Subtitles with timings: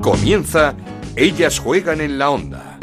[0.00, 0.74] Comienza
[1.14, 2.78] Ellas juegan en la onda.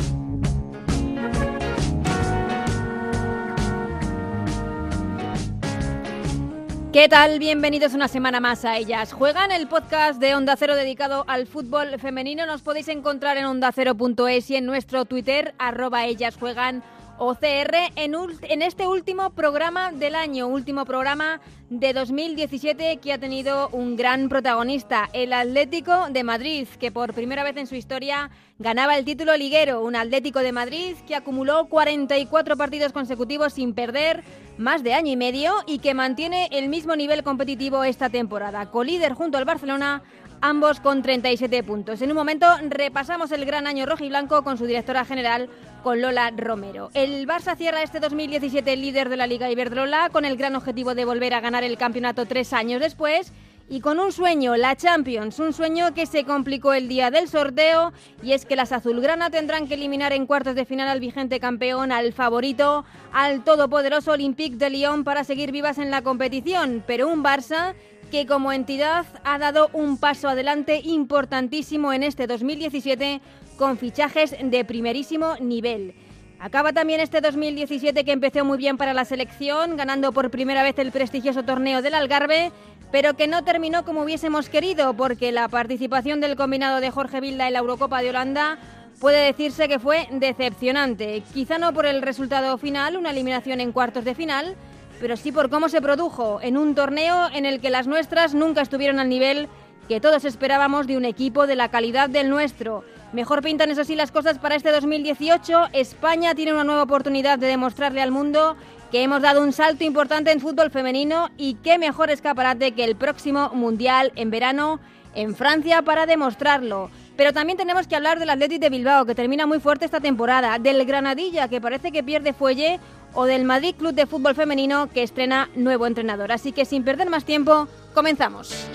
[6.93, 7.39] ¿Qué tal?
[7.39, 11.99] Bienvenidos una semana más a Ellas Juegan, el podcast de Onda Cero dedicado al fútbol
[11.99, 12.45] femenino.
[12.45, 16.83] Nos podéis encontrar en ondacero.es y en nuestro Twitter, arroba Ellas Juegan
[17.19, 21.39] OCR en, en este último programa del año, último programa
[21.69, 27.43] de 2017 que ha tenido un gran protagonista, el Atlético de Madrid, que por primera
[27.43, 32.55] vez en su historia ganaba el título liguero, un Atlético de Madrid que acumuló 44
[32.55, 34.23] partidos consecutivos sin perder,
[34.57, 39.13] más de año y medio, y que mantiene el mismo nivel competitivo esta temporada, colíder
[39.13, 40.03] junto al Barcelona
[40.41, 42.01] ambos con 37 puntos.
[42.01, 45.49] En un momento repasamos el gran año rojo y blanco con su directora general,
[45.83, 46.89] con Lola Romero.
[46.93, 51.05] El Barça cierra este 2017 líder de la Liga Iberdrola con el gran objetivo de
[51.05, 53.33] volver a ganar el campeonato tres años después
[53.69, 57.91] y con un sueño, la Champions, un sueño que se complicó el día del sorteo
[58.23, 61.91] y es que las azulgrana tendrán que eliminar en cuartos de final al vigente campeón,
[61.91, 67.23] al favorito, al todopoderoso Olympique de Lyon para seguir vivas en la competición, pero un
[67.23, 67.73] Barça
[68.09, 73.21] que como entidad ha dado un paso adelante importantísimo en este 2017
[73.57, 75.93] con fichajes de primerísimo nivel.
[76.39, 80.77] Acaba también este 2017 que empezó muy bien para la selección, ganando por primera vez
[80.77, 82.51] el prestigioso torneo del Algarve,
[82.91, 87.47] pero que no terminó como hubiésemos querido, porque la participación del combinado de Jorge Vilda
[87.47, 88.59] en la Eurocopa de Holanda
[88.99, 91.23] puede decirse que fue decepcionante.
[91.33, 94.55] Quizá no por el resultado final, una eliminación en cuartos de final,
[94.99, 98.61] pero sí por cómo se produjo en un torneo en el que las nuestras nunca
[98.61, 99.47] estuvieron al nivel
[99.87, 102.83] que todos esperábamos de un equipo de la calidad del nuestro.
[103.13, 105.69] Mejor pintan eso sí las cosas para este 2018.
[105.71, 108.57] España tiene una nueva oportunidad de demostrarle al mundo
[108.91, 112.95] que hemos dado un salto importante en fútbol femenino y qué mejor escaparate que el
[112.95, 114.79] próximo Mundial en verano
[115.15, 116.89] en Francia para demostrarlo.
[117.15, 120.59] Pero también tenemos que hablar del Athletic de Bilbao, que termina muy fuerte esta temporada,
[120.59, 122.79] del Granadilla, que parece que pierde fuelle,
[123.19, 126.31] o del Madrid Club de Fútbol Femenino, que estrena nuevo entrenador.
[126.31, 128.67] Así que sin perder más tiempo, comenzamos.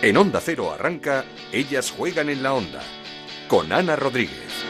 [0.00, 2.80] En Onda Cero arranca Ellas juegan en la onda,
[3.48, 4.64] con Ana Rodríguez.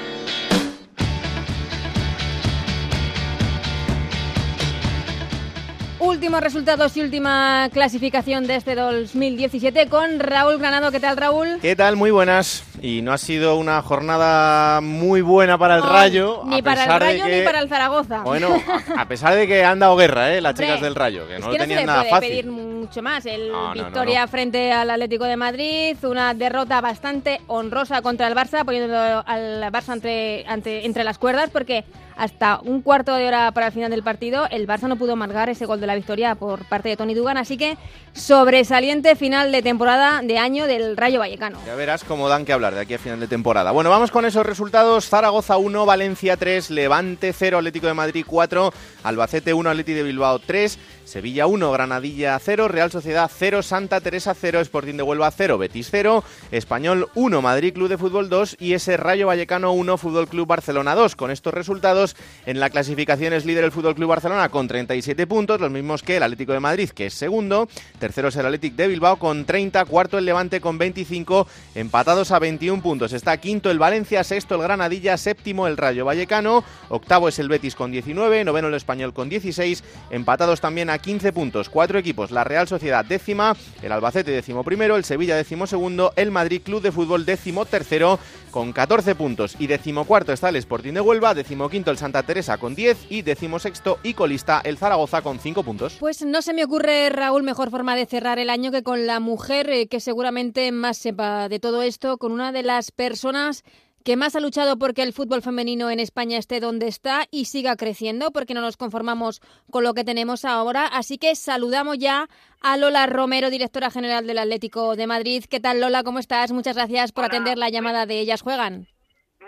[6.00, 10.90] Últimos resultados y última clasificación de este 2017 con Raúl Granado.
[10.90, 11.58] ¿Qué tal, Raúl?
[11.62, 11.94] ¿Qué tal?
[11.94, 12.64] Muy buenas.
[12.82, 16.42] Y no ha sido una jornada muy buena para el Rayo.
[16.46, 18.22] Ni para el Rayo ni para el Zaragoza.
[18.22, 18.48] Bueno,
[18.96, 20.40] a pesar de que han dado guerra, ¿eh?
[20.40, 22.28] Las chicas del Rayo, que no lo tenían nada fácil.
[22.28, 23.26] pedir mucho más.
[23.26, 28.96] El victoria frente al Atlético de Madrid, una derrota bastante honrosa contra el Barça, poniendo
[28.96, 31.84] al Barça entre, entre las cuerdas, porque
[32.16, 35.48] hasta un cuarto de hora para el final del partido, el Barça no pudo amargar
[35.48, 37.76] ese gol de la victoria por parte de Tony Dugan, así que
[38.12, 41.58] sobresaliente final de temporada de año del Rayo Vallecano.
[41.66, 43.70] Ya verás cómo dan que hablar de aquí a final de temporada.
[43.70, 45.08] Bueno, vamos con esos resultados.
[45.08, 48.72] Zaragoza 1, Valencia 3, Levante 0, Atlético de Madrid 4,
[49.04, 54.34] Albacete 1, Atlético de Bilbao 3, Sevilla 1, Granadilla 0, Real Sociedad 0, Santa Teresa
[54.34, 58.72] 0, Sporting de Huelva 0, Betis 0, Español 1, Madrid Club de Fútbol 2 y
[58.72, 61.16] ese Rayo Vallecano 1, Fútbol Club Barcelona 2.
[61.16, 62.16] Con estos resultados,
[62.46, 66.16] en la clasificación es líder el Fútbol Club Barcelona con 37 puntos, los mismos que
[66.16, 67.68] el Atlético de Madrid, que es segundo.
[67.98, 72.38] Tercero es el Atlético de Bilbao con 30, cuarto el Levante con 25, empatados a
[72.38, 73.12] 21 puntos.
[73.12, 77.74] Está quinto el Valencia, sexto el Granadilla, séptimo el Rayo Vallecano, octavo es el Betis
[77.74, 81.68] con 19, noveno el Español con 16, empatados también a 15 puntos.
[81.68, 86.30] Cuatro equipos, la Real Sociedad décima, el Albacete décimo primero, el Sevilla décimo segundo, el
[86.30, 88.18] Madrid Club de Fútbol décimo tercero
[88.50, 92.76] con 14 puntos y decimocuarto está el Sporting de Huelva, decimoquinto el Santa Teresa con
[92.76, 95.96] 10 y decimosexto y colista el Zaragoza con 5 puntos.
[95.98, 99.18] Pues no se me ocurre, Raúl, mejor forma de cerrar el año que con la
[99.18, 103.64] mujer eh, que seguramente más sepa de todo esto, con una de las personas
[104.04, 107.74] que más ha luchado porque el fútbol femenino en España esté donde está y siga
[107.74, 110.86] creciendo, porque no nos conformamos con lo que tenemos ahora.
[110.86, 112.28] Así que saludamos ya
[112.60, 115.44] a Lola Romero, directora general del Atlético de Madrid.
[115.48, 116.02] ¿Qué tal, Lola?
[116.02, 116.52] ¿Cómo estás?
[116.52, 118.88] Muchas gracias por atender la llamada de Ellas Juegan.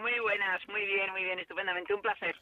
[0.00, 2.34] Muy buenas, muy bien, muy bien, estupendamente, un placer.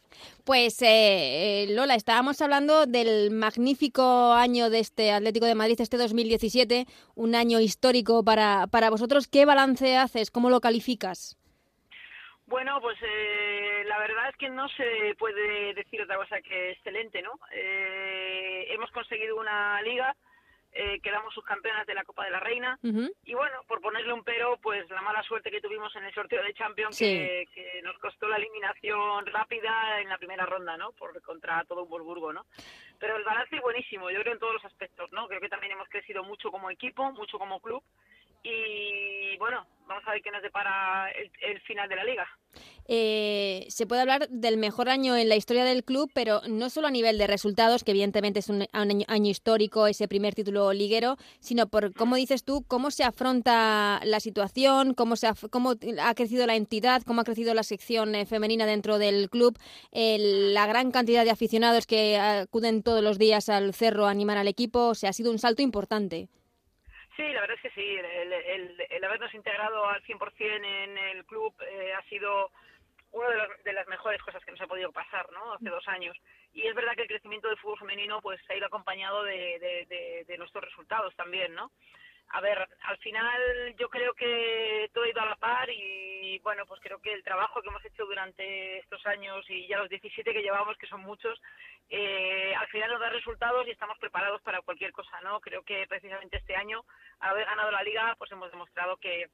[0.44, 5.96] Pues eh, eh, Lola, estábamos hablando del magnífico año de este Atlético de Madrid, este
[5.96, 9.26] 2017, un año histórico para, para vosotros.
[9.26, 10.30] ¿Qué balance haces?
[10.30, 11.38] ¿Cómo lo calificas?
[12.54, 17.20] Bueno, pues eh, la verdad es que no se puede decir otra cosa que excelente,
[17.20, 17.32] ¿no?
[17.50, 20.14] Eh, hemos conseguido una liga,
[20.72, 22.78] eh, quedamos subcampeonas de la Copa de la Reina
[23.24, 26.44] y bueno, por ponerle un pero, pues la mala suerte que tuvimos en el sorteo
[26.44, 27.48] de Champions que,
[27.82, 30.92] nos costó la eliminación rápida en la primera ronda, ¿no?
[30.92, 32.46] Por contra todo un Burgo, ¿no?
[33.00, 35.26] Pero el balance es buenísimo, yo creo en todos los aspectos, ¿no?
[35.26, 37.82] Creo que también hemos crecido mucho como equipo, mucho como club
[38.44, 42.26] y bueno, vamos a ver qué nos depara el, final de la liga.
[42.86, 46.88] Eh, se puede hablar del mejor año en la historia del club, pero no solo
[46.88, 51.66] a nivel de resultados, que evidentemente es un año, histórico, ese primer título liguero, sino
[51.66, 56.46] por, cómo dices tú, cómo se afronta la situación, cómo, se ha, cómo ha crecido
[56.46, 59.58] la entidad, cómo ha crecido la sección eh, femenina dentro del club,
[59.92, 64.48] la gran cantidad de aficionados que acuden todos los días al cerro a animar al
[64.48, 66.28] equipo, o sea, ha sido un salto importante.
[67.16, 67.96] Sí, la verdad es que sí.
[67.96, 72.50] El, habernos integrado al 100% en el club eh, ha sido
[73.12, 73.28] una
[73.64, 75.52] de, las mejores cosas que nos ha podido pasar, ¿no?
[75.52, 76.16] Hace dos años.
[76.52, 80.38] Y es verdad que el crecimiento del fútbol femenino pues ha ido acompañado de, de
[80.38, 81.70] nuestros resultados también, ¿no?
[82.28, 86.66] A ver, al final yo creo que todo ha ido a la par y bueno,
[86.66, 90.32] pues creo que el trabajo que hemos hecho durante estos años y ya los 17
[90.32, 91.40] que llevamos, que son muchos,
[91.88, 95.40] eh, al final nos da resultados y estamos preparados para cualquier cosa, ¿no?
[95.40, 96.84] Creo que precisamente este año,
[97.20, 99.28] al haber ganado la liga, pues hemos demostrado que,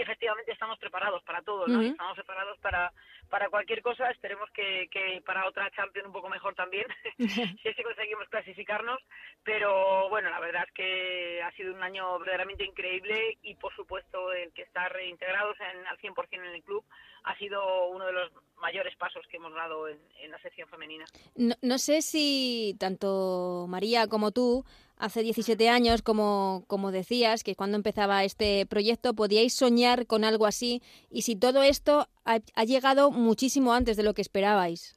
[0.00, 1.82] que efectivamente estamos preparados para todo, ¿no?
[1.82, 2.90] Estamos preparados para,
[3.28, 6.86] para cualquier cosa, esperemos que, que para otra Champions un poco mejor también,
[7.18, 8.98] si es que conseguimos clasificarnos,
[9.44, 14.32] pero bueno, la verdad es que ha sido un año verdaderamente increíble y por supuesto
[14.32, 16.82] el que estar reintegrados en, al 100% en el club
[17.24, 21.04] ha sido uno de los mayores pasos que hemos dado en, en la sección femenina.
[21.36, 24.64] No, no sé si tanto María como tú
[25.00, 30.46] hace 17 años, como, como decías, que cuando empezaba este proyecto podíais soñar con algo
[30.46, 34.94] así y si todo esto ha, llegado muchísimo antes de lo que esperabais.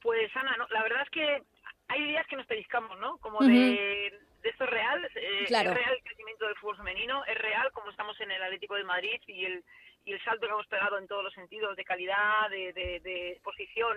[0.00, 1.42] Pues Ana, la verdad es que
[1.88, 3.16] hay días que nos pellizcamos, ¿no?
[3.18, 4.12] Como de,
[4.42, 8.20] esto es real, eh, es real el crecimiento del fútbol femenino, es real como estamos
[8.20, 9.64] en el Atlético de Madrid y el,
[10.04, 13.32] y el salto que hemos pegado en todos los sentidos, de calidad, de, de, de
[13.32, 13.96] exposición,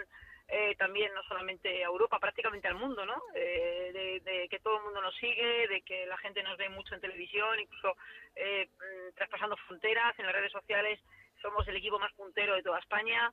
[0.50, 3.22] eh, también no solamente a Europa, prácticamente al mundo, ¿no?
[3.36, 6.96] Eh, de, que todo el mundo nos sigue, de que la gente nos ve mucho
[6.96, 7.98] en televisión, incluso
[8.36, 11.00] eh, mm, traspasando fronteras en las redes sociales,
[11.42, 13.32] somos el equipo más puntero de toda España.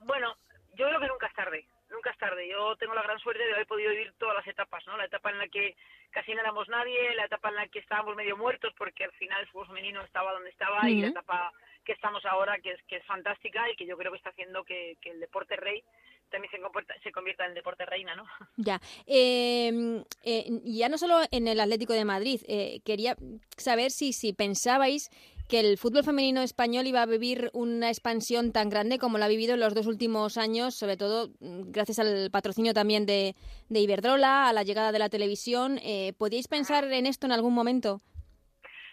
[0.00, 0.36] bueno,
[0.74, 2.48] yo creo que nunca es tarde, nunca es tarde.
[2.48, 4.96] Yo tengo la gran suerte de haber podido vivir todas las etapas, ¿no?
[4.96, 5.76] La etapa en la que
[6.10, 9.40] casi no éramos nadie, la etapa en la que estábamos medio muertos porque al final
[9.40, 11.52] el fútbol femenino estaba donde estaba y la etapa
[11.88, 14.62] que estamos ahora, que es, que es fantástica y que yo creo que está haciendo
[14.62, 15.82] que, el deporte rey
[16.30, 16.58] también se,
[17.02, 18.26] se convierta en deporte reina, ¿no?
[18.58, 18.78] Ya.
[19.06, 23.16] Em, eh, ya no solo en el Atlético de Madrid, eh, quería
[23.56, 25.08] saber si, si pensabais
[25.48, 29.28] que el fútbol femenino español iba a vivir una expansión tan grande como lo ha
[29.28, 33.34] vivido en los dos últimos años, sobre todo mm, gracias al patrocinio también de,
[33.70, 35.80] de Iberdrola, a la llegada de la televisión.
[35.82, 38.02] Eh, ¿Podíais pensar en esto en algún momento?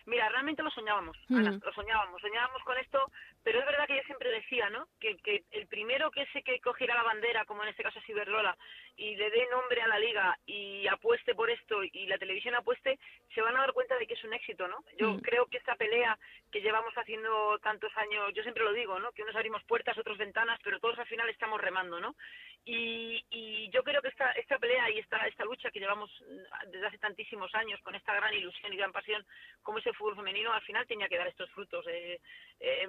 [0.06, 3.12] Mira, realmente lo soñábamos, Ana, lo soñábamos, soñábamos con esto,
[3.44, 4.88] pero es verdad que yo siempre decía, ¿no?
[5.00, 8.10] Que, que el primero que ese que cogiera la bandera, como en este caso es
[8.10, 8.56] Iberdrola,
[8.97, 12.97] y le dé nombre a la liga y apueste por esto y la televisión apueste,
[13.33, 14.83] se van a dar cuenta de que es un éxito, ¿no?
[14.97, 15.19] Yo mm.
[15.19, 16.18] creo que esta pelea
[16.51, 19.12] que llevamos haciendo tantos años, yo siempre lo digo, ¿no?
[19.12, 22.15] Que unos abrimos puertas, otros ventanas, pero todos al final estamos remando, ¿no?
[22.63, 26.09] Y, y yo creo que esta, esta pelea y esta, esta lucha que llevamos
[26.68, 29.25] desde hace tantísimos años con esta gran ilusión y gran pasión
[29.62, 31.86] como ese fútbol femenino, al final tenía que dar estos frutos.
[31.88, 32.19] Eh,
[32.59, 32.88] eh,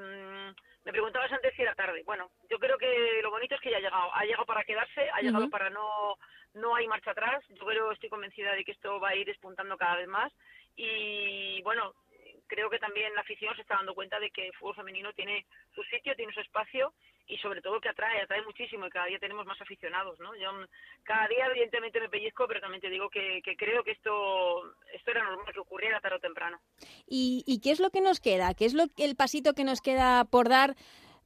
[0.86, 2.04] me preguntabas antes si era tarde.
[2.06, 4.14] Bueno, yo creo que lo bonito es que ya ha llegado.
[4.14, 6.16] Ha llegado para quedarse, ha llegado para no...
[6.54, 7.44] No hay marcha atrás.
[7.50, 10.32] Yo creo, estoy convencida de que esto va a ir despuntando cada vez más.
[10.76, 11.92] Y bueno,
[12.46, 15.44] creo que también la afición se está dando cuenta de que el fútbol femenino tiene
[15.75, 16.94] su sitio, tiene su espacio
[17.28, 20.35] y sobre todo que atrae, atrae muchísimo y cada día tenemos más aficionados, ¿no?
[20.37, 20.50] Yo
[21.02, 25.25] cada día evidentemente me pellizco, pero también te digo que, creo que esto, esto era
[25.25, 26.61] normal que ocurriera tarde o temprano.
[27.06, 28.54] ¿Y, ¿Y qué es lo que nos queda?
[28.54, 30.76] ¿Qué es lo, el pasito que nos queda por dar?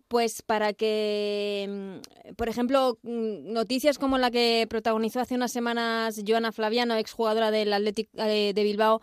[0.09, 6.21] Pues para que, mm, por ejemplo, mm, noticias como la que protagonizó hace unas semanas
[6.26, 9.00] Joana Flaviano, exjugadora del Athletic eh, de Bilbao,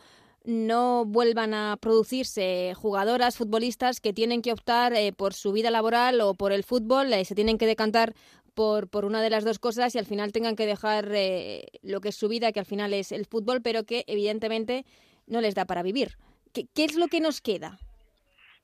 [0.47, 6.21] no vuelvan a producirse jugadoras, futbolistas que tienen que optar eh, por su vida laboral
[6.21, 8.13] o por el fútbol, eh, se tienen que decantar
[8.55, 11.99] por, por una de las dos cosas y al final tengan que dejar eh, lo
[11.99, 14.85] que es su vida, que al final es el fútbol, pero que evidentemente
[15.27, 16.11] no les da para vivir.
[16.53, 17.77] ¿Qué, qué es lo que nos queda?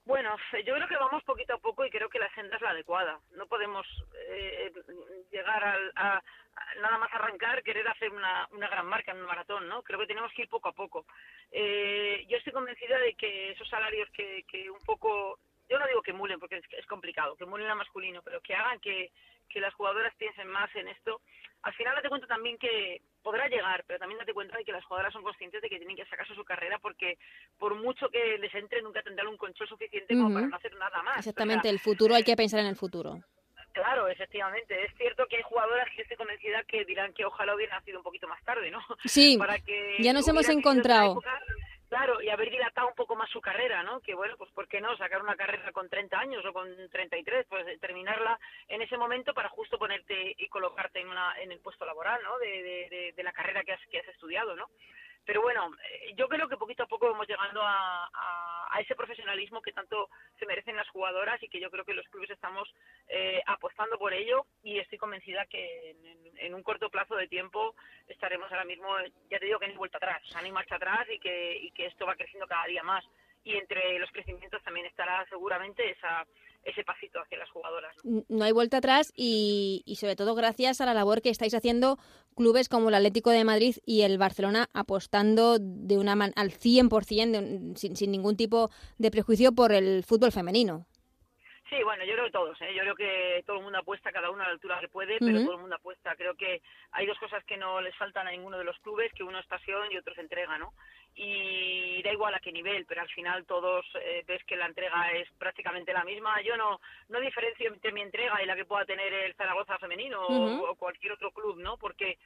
[0.06, 0.36] Bueno,
[0.66, 3.20] yo creo que vamos poquito a poco y creo que la agenda es la adecuada.
[3.36, 3.86] No podemos
[5.32, 6.22] llegar a,
[6.82, 9.82] nada más arrancar, querer hacer una, una gran marca en un maratón, ¿no?
[9.84, 11.06] Creo que tenemos que ir poco a poco.
[11.52, 15.40] Eh, yo estoy convencida de que esos salarios que, que un poco,
[15.70, 18.54] yo no digo que mulen porque es, es complicado, que mulen a masculino, pero que
[18.54, 19.12] hagan que,
[19.50, 21.22] que las jugadoras piensen más en esto.
[21.62, 24.84] Al final date cuenta también que podrá llegar, pero también date cuenta de que las
[24.84, 27.18] jugadoras son conscientes de que tienen que sacarse su carrera porque
[27.58, 31.02] por mucho que les entre nunca tendrán un control suficiente como para no hacer nada
[31.04, 31.20] más.
[31.20, 33.24] Exactamente, el futuro hay que pensar en el futuro.
[33.74, 34.86] Claro, efectivamente.
[34.86, 38.04] Es cierto que hay jugadoras que estoy convencida que dirán que ojalá hubiera nacido un
[38.04, 38.80] poquito más tarde, ¿no?
[39.06, 39.38] Sí,
[40.00, 41.20] ya nos hemos encontrado.
[41.90, 44.00] Claro, y haber dilatado un poco más su carrera, ¿no?
[44.00, 47.46] Que bueno, pues ¿por qué no sacar una carrera con 30 años o con 33?
[47.48, 51.60] Pues eh, terminarla en ese momento para justo ponerte y colocarte en, una, en el
[51.60, 52.40] puesto laboral, ¿no?
[52.40, 54.70] De, de, la carrera que has, que has estudiado, ¿no?
[55.26, 59.62] Pero bueno, eh, yo creo que poquito a poco vamos llegando a, a, ese profesionalismo
[59.62, 62.68] que tanto se merecen las jugadoras y que yo creo que los clubes estamos
[63.08, 65.96] eh, apostando por ello y estoy convencida que
[66.38, 67.76] en, un corto plazo de tiempo
[68.08, 68.88] estaremos ahora mismo,
[69.30, 71.72] ya te digo que ni vuelta atrás, o sea, ni marcha atrás y que, y
[71.72, 73.06] que esto va creciendo cada día más.
[73.46, 76.26] Y entre los crecimientos también estará seguramente esa
[76.64, 77.96] ese pasito hacia las jugadoras.
[78.04, 81.98] No, hay vuelta atrás y, y, sobre todo gracias a la labor que estáis haciendo
[82.36, 87.76] clubes como el Atlético de Madrid y el Barcelona apostando de una man al 100%
[87.76, 90.86] sin, sin ningún tipo de prejuicio por el fútbol femenino.
[91.74, 92.72] Sí, bueno, yo creo que todos, ¿eh?
[92.76, 95.42] yo creo que todo el mundo apuesta, cada uno a la altura que puede, pero
[95.42, 96.16] todo el mundo apuesta.
[96.16, 99.24] Creo que hay dos cosas que no les faltan a ninguno de los clubes, que
[99.24, 100.74] uno es pasión y otro es entrega, ¿no?
[101.16, 105.12] Y da igual a qué nivel, pero al final todos eh, ves que la entrega
[105.12, 106.42] es prácticamente la misma.
[106.42, 106.80] Yo no
[107.10, 111.14] no diferencio entre mi entrega y la que pueda tener el Zaragoza femenino o, cualquier
[111.14, 111.78] otro club, ¿no?
[111.78, 112.18] Porque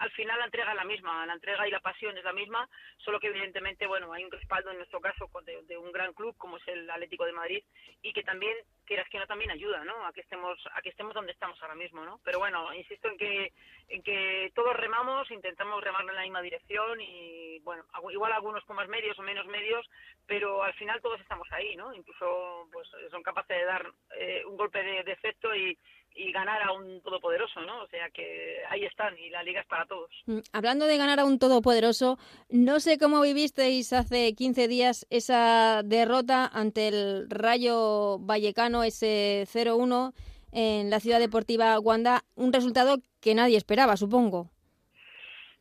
[0.00, 2.66] al final la entrega es la misma, la entrega y la pasión es la misma,
[2.96, 6.56] solo que evidentemente, bueno, hay un respaldo en nuestro caso de, un gran club como
[6.56, 7.62] es el Atlético de Madrid
[8.00, 10.06] y que también, quieras que no, también ayuda, ¿no?
[10.06, 12.18] A que estemos, a que estemos donde estamos ahora mismo, ¿no?
[12.24, 13.52] Pero bueno, insisto en que,
[13.88, 18.76] en que todos remamos, intentamos remar en la misma dirección y, bueno, igual algunos con
[18.76, 19.86] más medios o menos medios,
[20.26, 21.92] pero al final todos estamos ahí, ¿no?
[21.92, 25.78] Incluso, pues, son capaces de dar eh, un golpe de, de efecto y
[26.14, 27.82] y ganar a un todopoderoso, ¿no?
[27.82, 30.10] O sea que ahí están y la liga es para todos.
[30.26, 35.82] Mm, hablando de ganar a un todopoderoso, no sé cómo vivisteis hace 15 días esa
[35.84, 40.12] derrota ante el Rayo Vallecano, ese 0-1
[40.52, 44.50] en la ciudad deportiva Wanda, un resultado que nadie esperaba, supongo.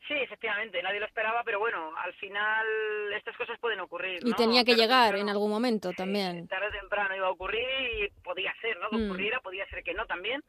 [0.10, 2.66] Sí, efectivamente, nadie lo esperaba, pero bueno, al final
[3.16, 4.20] estas cosas pueden ocurrir.
[4.25, 6.48] Y tenía que llegar en algún momento también.
[6.48, 7.63] Tarde o temprano iba a ocurrir
[7.94, 8.89] y podía ser, ¿no?
[8.89, 9.06] Que mm.
[9.08, 10.44] ocurriera, podía ser que no también.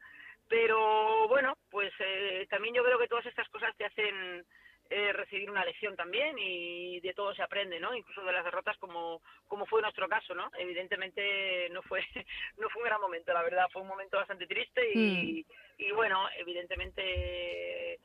[0.49, 4.47] Pero bueno, pues eh, también yo creo que todas estas cosas te hacen
[4.89, 7.95] eh, recibir una lección también y de todo se aprende, ¿no?
[7.95, 10.51] Incluso de las derrotas como, como fue nuestro caso, ¿no?
[10.59, 12.01] Evidentemente no fue,
[12.57, 15.83] no fue un gran momento, la verdad, fue un momento bastante triste y, mm.
[15.83, 18.01] y bueno, evidentemente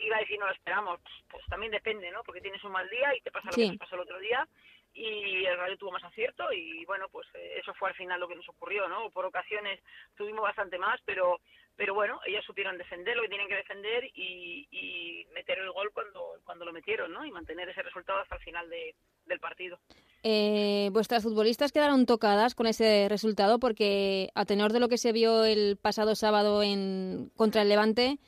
[0.00, 2.22] iba a decir no lo esperamos, pues también depende, ¿no?
[2.22, 4.46] Porque tienes un mal día y te pasa lo que te pasó el otro día
[4.92, 8.28] y el radio tuvo más acierto y bueno, pues eh, eso fue al final lo
[8.28, 9.10] que nos ocurrió, ¿no?
[9.10, 9.80] Por ocasiones
[10.16, 11.40] tuvimos bastante más, pero
[11.76, 15.90] pero bueno, ellos supieron defender lo que tienen que defender y, y meter el gol
[15.92, 17.24] cuando, cuando lo metieron, ¿no?
[17.26, 18.94] Y mantener ese resultado hasta el final de,
[19.26, 19.78] del partido.
[20.22, 25.12] Eh, vuestras futbolistas quedaron tocadas con ese resultado porque a tenor de lo que se
[25.12, 28.18] vio el pasado sábado en contra el Levante,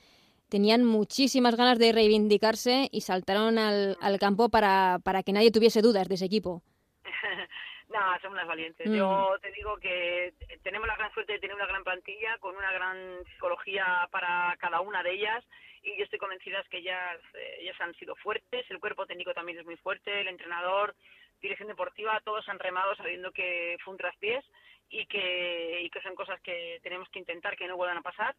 [0.49, 5.83] tenían muchísimas ganas de reivindicarse y saltaron al, al campo para, para que nadie tuviese
[5.83, 6.63] dudas de ese equipo.
[7.89, 8.87] no, son unas valientes.
[8.89, 8.95] Mm.
[8.95, 12.73] Yo te digo que tenemos la gran suerte de tener una gran plantilla con una
[12.73, 12.97] gran
[13.33, 15.45] psicología para cada una de ellas
[15.83, 19.59] y yo estoy convencida que ellas, eh, ellas han sido fuertes, el cuerpo técnico también
[19.59, 20.95] es muy fuerte, el entrenador,
[21.41, 24.45] dirección deportiva, todos han remado sabiendo que fue un traspiés
[24.91, 28.35] y que, y que son cosas que tenemos que intentar que no vuelvan a pasar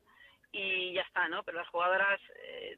[0.52, 1.44] y ya está, ¿no?
[1.44, 2.78] Pero las jugadoras eh,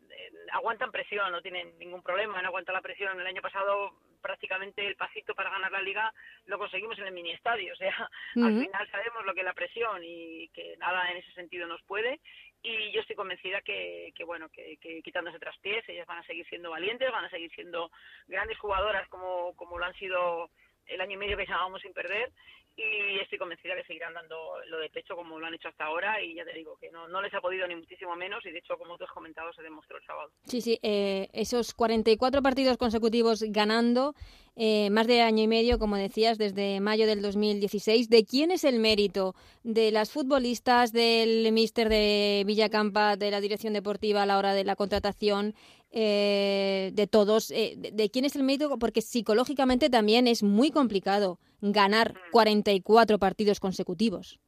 [0.51, 3.19] aguantan presión, no tienen ningún problema en aguantar la presión.
[3.19, 6.13] El año pasado prácticamente el pasito para ganar la liga
[6.45, 9.53] lo conseguimos en el mini estadio, o sea, al final sabemos lo que es la
[9.53, 12.19] presión y que nada en ese sentido nos puede
[12.61, 16.45] y yo estoy convencida que, que bueno, que, que quitándose traspiés ellas van a seguir
[16.47, 17.91] siendo valientes, van a seguir siendo
[18.27, 20.51] grandes jugadoras como, como lo han sido
[20.85, 22.31] el año y medio que llevábamos sin perder
[22.75, 24.35] y estoy convencida que seguirán dando
[24.67, 27.07] lo de pecho como lo han hecho hasta ahora y ya te digo que no,
[27.07, 29.61] no les ha podido ni muchísimo menos y de hecho como tú has comentado se
[29.61, 30.31] demostró el sábado.
[30.45, 34.15] Sí, sí, eh, esos 44 partidos consecutivos ganando
[34.55, 38.10] eh, más de año y medio, como decías, desde mayo del 2016.
[38.10, 39.34] ¿De quién es el mérito?
[39.63, 44.63] ¿De las futbolistas, del míster de Villacampa, de la dirección deportiva a la hora de
[44.63, 45.55] la contratación?
[45.93, 51.38] Eh, de todos, eh, de, quién es el mérito, porque psicológicamente también es muy complicado
[51.60, 53.20] ganar 44 mm.
[53.20, 54.39] partidos consecutivos.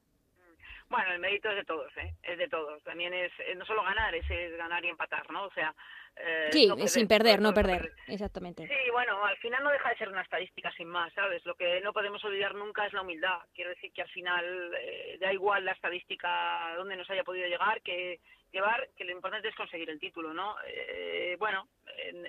[0.87, 2.13] Bueno, el mérito es de todos, ¿eh?
[2.23, 2.81] es de todos.
[2.83, 4.25] También es no solo ganar, es,
[4.57, 5.45] ganar y empatar, ¿no?
[5.45, 5.75] O sea,
[6.15, 7.91] eh, sí, sin perder, no perder.
[8.07, 8.67] exactamente.
[8.67, 11.45] Sí, bueno, al final no deja de ser una estadística sin más, ¿sabes?
[11.45, 13.39] Lo que no podemos olvidar nunca es la humildad.
[13.53, 17.81] Quiero decir que al final eh, da igual la estadística donde nos haya podido llegar,
[17.81, 18.19] que
[18.51, 20.55] llevar, que lo importante es conseguir el título, ¿no?
[20.67, 21.67] Eh, bueno,
[21.97, 22.25] en,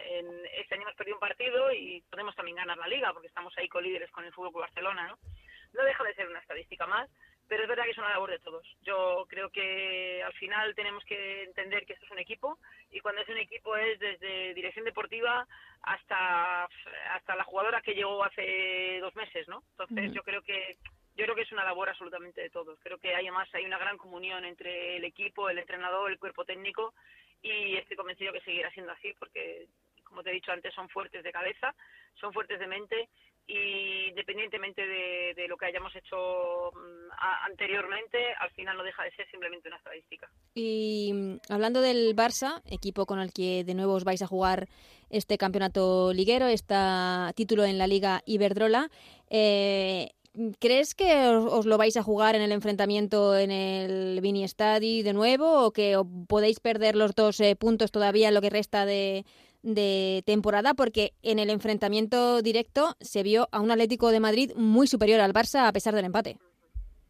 [0.56, 3.68] este año hemos perdido un partido y podemos también ganar la liga porque estamos ahí
[3.68, 5.18] con líderes con el Fútbol Barcelona, ¿no?
[5.74, 7.10] No deja de ser una estadística más,
[7.48, 8.66] pero es verdad que es una labor de todos.
[8.82, 12.58] Yo creo que al final tenemos que entender que esto es un equipo
[12.90, 15.46] y cuando es un equipo es desde dirección deportiva
[15.82, 16.68] hasta
[17.10, 19.62] hasta la jugadora que llegó hace dos meses, ¿no?
[19.72, 20.78] Entonces yo creo que
[21.16, 22.78] yo creo que es una labor absolutamente de todos.
[22.82, 26.94] Creo que además hay una gran comunión entre el equipo, el entrenador, el cuerpo técnico
[27.42, 29.66] y estoy convencido que seguirá siendo así porque,
[30.02, 31.74] como te he dicho antes, son fuertes de cabeza,
[32.14, 33.08] son fuertes de mente
[33.46, 37.12] y independientemente de, lo que hayamos hecho mm,
[37.46, 40.30] anteriormente, al final no deja de ser simplemente una estadística.
[40.54, 44.68] Y mm, hablando del Barça, equipo con el que de nuevo os vais a jugar
[45.10, 46.74] este campeonato liguero, este
[47.34, 48.88] título en la Liga Iberdrola,
[49.28, 50.10] eh,
[50.58, 55.12] ¿crees que os, lo vais a jugar en el enfrentamiento en el Vini Stadi de
[55.12, 59.24] nuevo o que podéis perder los dos eh, puntos todavía en lo que resta de,
[59.64, 64.86] de temporada porque en el enfrentamiento directo se vio a un Atlético de Madrid muy
[64.86, 66.36] superior al Barça a pesar del empate.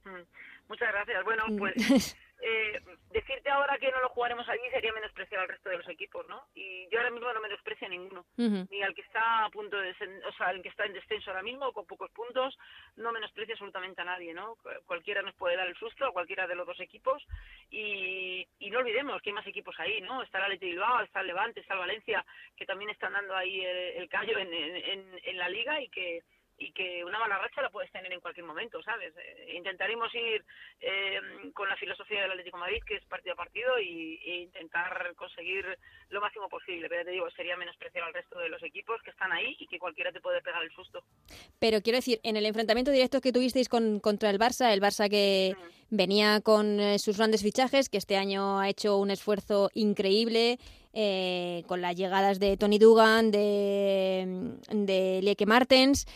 [0.04, 0.22] Mm.
[0.68, 1.24] Muchas gracias.
[1.24, 1.56] Bueno, mm.
[1.56, 1.74] pues
[2.40, 2.80] eh,
[3.14, 6.48] decirte ahora que no lo jugaremos allí sería menospreciar al resto de los equipos, ¿no?
[6.54, 9.90] Y yo ahora mismo no menosprecio a ninguno, ni al que está a punto de,
[10.26, 12.58] o sea, al que está en descenso ahora mismo con pocos puntos,
[12.96, 14.56] no menosprecio absolutamente a nadie, ¿no?
[14.84, 17.24] Cualquiera nos puede dar el susto a cualquiera de los dos equipos
[17.70, 20.20] y, y no olvidemos que hay más equipos ahí, ¿no?
[20.22, 23.64] Está el Atleti Bilbao, está el Levante, está el Valencia, que también están dando ahí
[23.64, 26.24] el, callo en, en, en la liga y que
[26.58, 29.12] y que una mala racha la puedes tener en cualquier momento, ¿sabes?
[29.16, 30.44] Eh, intentaremos ir
[30.80, 31.20] eh,
[31.52, 35.14] con la filosofía del Atlético de Madrid, que es partido a partido, y, e intentar
[35.16, 35.66] conseguir
[36.10, 36.88] lo máximo posible.
[36.88, 39.78] Pero te digo, sería menospreciar al resto de los equipos que están ahí y que
[39.78, 41.02] cualquiera te puede pegar el susto.
[41.58, 45.10] Pero quiero decir, en el enfrentamiento directo que tuvisteis con, contra el Barça, el Barça
[45.10, 45.96] que mm.
[45.96, 50.58] venía con eh, sus grandes fichajes, que este año ha hecho un esfuerzo increíble,
[51.66, 56.06] con las llegadas de Tony Dugan, de, de Lieke Martens,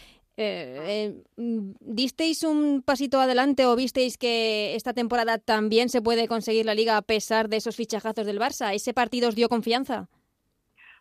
[0.41, 6.65] eh, eh, ¿Disteis un pasito adelante o visteis que esta temporada también se puede conseguir
[6.65, 8.73] la liga a pesar de esos fichajazos del Barça?
[8.73, 10.09] ¿Ese partido os dio confianza?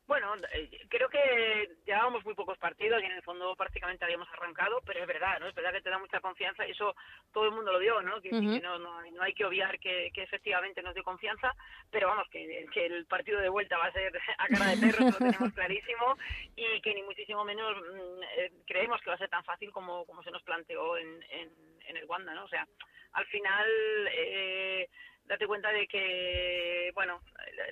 [0.08, 4.82] Bueno, eh, creo que llevábamos muy pocos partidos y en el fondo prácticamente habíamos arrancado,
[4.86, 5.48] pero es verdad, ¿no?
[5.48, 6.96] Es verdad que te da mucha confianza y eso
[7.34, 8.22] todo el mundo lo dio, ¿no?
[8.22, 11.54] Que, no, no, hay que obviar que, efectivamente nos dio confianza,
[11.92, 15.18] pero vamos, que, el partido de vuelta va a ser a cara de perro, lo
[15.18, 16.18] tenemos clarísimo
[16.56, 20.06] y que ni muchísimo menos mm, eh, creemos que va a ser tan fácil como,
[20.06, 22.46] como se nos planteó en, en, el Wanda, ¿no?
[22.46, 22.66] O sea,
[23.12, 23.68] al final...
[24.12, 24.90] Eh,
[25.28, 27.22] date cuenta de que, bueno,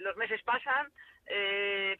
[0.01, 0.91] los meses pasan,
[1.27, 1.97] eh,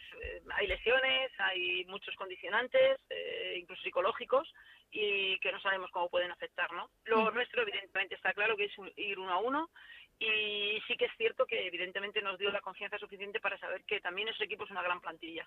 [0.55, 4.51] hay lesiones, hay muchos condicionantes, eh, incluso psicológicos,
[4.91, 6.89] y que no sabemos cómo pueden afectar, ¿no?
[7.05, 7.33] Lo mm.
[7.33, 9.69] nuestro, evidentemente, está claro que es ir uno a uno,
[10.19, 13.99] y sí que es cierto que, evidentemente, nos dio la confianza suficiente para saber que
[13.99, 15.45] también ese equipo es una gran plantilla.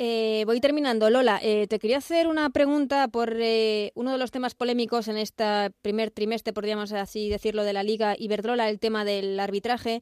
[0.00, 1.10] Eh, voy terminando.
[1.10, 5.16] Lola, eh, te quería hacer una pregunta por eh, uno de los temas polémicos en
[5.16, 10.00] este primer trimestre, podríamos así decirlo, de la Liga Iberdrola, el tema del arbitraje.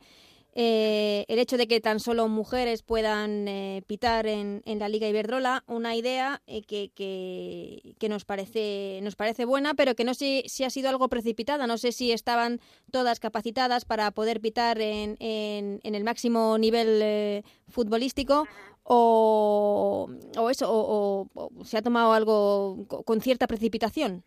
[0.59, 5.07] Eh, el hecho de que tan solo mujeres puedan eh, pitar en, en, la Liga
[5.07, 10.45] Iberdrola, una idea eh, que, que, nos, parece, nos parece buena, pero que no sé
[10.47, 11.66] si ha sido algo precipitada.
[11.66, 12.59] No sé si estaban
[12.90, 18.49] todas capacitadas para poder pitar en, en, el máximo nivel futbolístico
[18.83, 24.25] o, o eso, o, se ha tomado algo con cierta precipitación.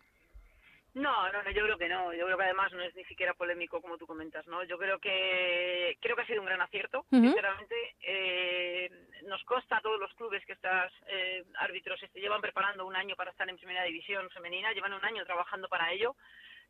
[0.94, 2.12] No, no, no, yo creo que no.
[2.12, 4.64] Yo creo que además no es ni siquiera polémico como tú comentas, ¿no?
[4.64, 7.94] Yo creo que creo que ha sido un gran acierto, sinceramente.
[8.02, 8.90] Eh,
[9.26, 13.14] nos consta a todos los clubes que estos eh, árbitros se llevan preparando un año
[13.14, 16.16] para estar en primera división femenina, llevan un año trabajando para ello.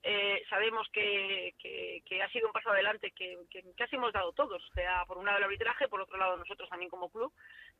[0.03, 4.63] Eh, sabemos que, que, ha sido un paso adelante que, que, casi hemos dado todos,
[4.71, 7.31] o sea, por un lado el arbitraje, por otro lado nosotros también como club,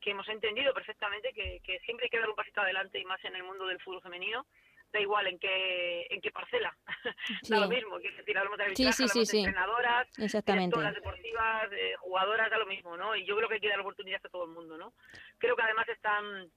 [0.03, 3.25] que hemos entendido perfectamente que, que siempre hay que dar un pasito adelante y más
[3.25, 4.45] en el mundo del fútbol femenino
[4.93, 6.75] da igual en qué, en qué parcela,
[7.49, 11.95] da lo mismo, que decir, hablamos de arbitraje, sí, sí, sí, entrenadoras, directoras deportivas, eh,
[12.01, 13.15] jugadoras, da lo mismo, ¿no?
[13.15, 14.93] Y yo creo que hay que dar oportunidad a todo el mundo, ¿no?
[15.39, 16.51] Creo que además están,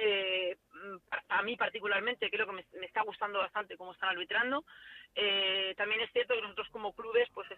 [0.00, 0.56] eh,
[1.28, 4.64] a mí particularmente, creo que me, me está gustando bastante cómo están arbitrando,
[5.20, 7.48] eh, también es cierto que nosotros como clubes, pues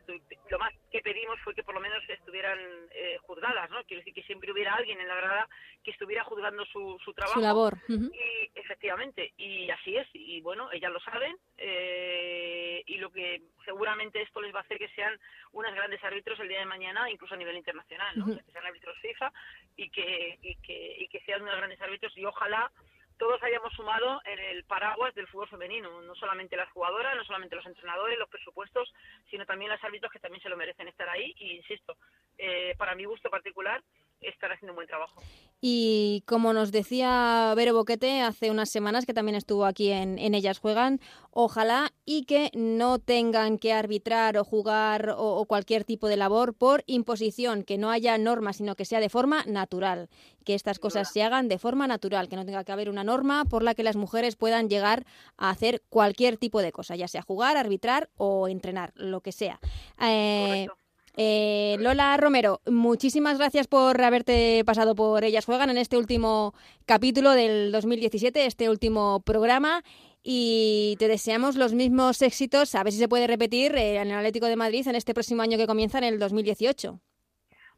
[0.49, 2.59] lo más que pedimos fue que por lo menos estuvieran
[2.91, 3.85] eh, juzgadas, ¿no?
[3.85, 5.47] Quiero decir que siempre hubiera alguien en la grada
[5.85, 7.39] que estuviera juzgando su, su trabajo.
[7.39, 7.77] Su labor.
[7.87, 14.23] Y efectivamente, y así es, y bueno, ellas lo saben, eh, y lo que seguramente
[14.23, 15.21] esto les va a hacer que sean
[15.53, 18.25] unas grandes árbitros el día de mañana, incluso a nivel internacional, ¿no?
[18.25, 19.31] que sean árbitros FIFA
[19.77, 22.73] y que, y que, y que sean unos grandes árbitros y ojalá
[23.21, 27.55] todos hayamos sumado en el paraguas del fútbol femenino, no solamente las jugadoras, no solamente
[27.55, 28.91] los entrenadores, los presupuestos,
[29.29, 31.35] sino también los árbitros que también se lo merecen estar ahí.
[31.37, 31.99] Y insisto,
[32.39, 33.83] eh, para mi gusto particular,
[34.21, 35.21] estar haciendo un buen trabajo.
[35.63, 40.59] Y como nos decía Vero Boquete hace unas semanas, que también estuvo aquí en, Ellas
[40.59, 41.01] Juegan,
[41.33, 46.83] ojalá y que no tengan que arbitrar o jugar o, cualquier tipo de labor por
[46.87, 50.09] imposición, que no haya normas, sino que sea de forma natural,
[50.45, 53.45] que estas cosas se hagan de forma natural, que no tenga que haber una norma
[53.45, 55.05] por la que las mujeres puedan llegar
[55.37, 59.61] a hacer cualquier tipo de cosa, ya sea jugar, arbitrar o entrenar, lo que sea.
[60.01, 60.69] Eh,
[61.17, 66.55] eh, Lola Romero, muchísimas gracias por haberte pasado por Ellas Juegan en este último
[66.87, 69.83] capítulo del 2017, este último programa.
[70.23, 74.19] Y te deseamos los mismos éxitos, a ver si se puede repetir eh, en el
[74.19, 77.01] Atlético de Madrid en este próximo año que comienza en el 2018.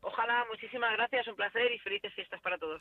[0.01, 2.81] Ojalá, muchísimas gracias, un placer y felices fiestas para todos.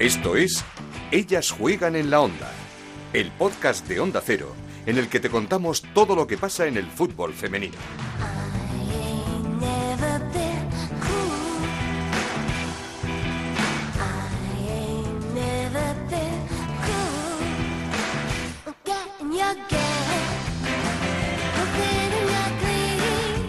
[0.00, 0.64] Esto es
[1.12, 2.50] Ellas Juegan en la Onda,
[3.12, 4.52] el podcast de Onda Cero
[4.86, 7.76] en el que te contamos todo lo que pasa en el fútbol femenino.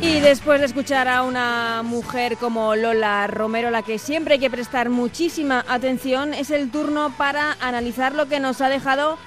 [0.01, 4.49] Y después de escuchar a una mujer como Lola Romero, la que siempre hay que
[4.49, 9.17] prestar muchísima atención, es el turno para analizar lo que nos ha dejado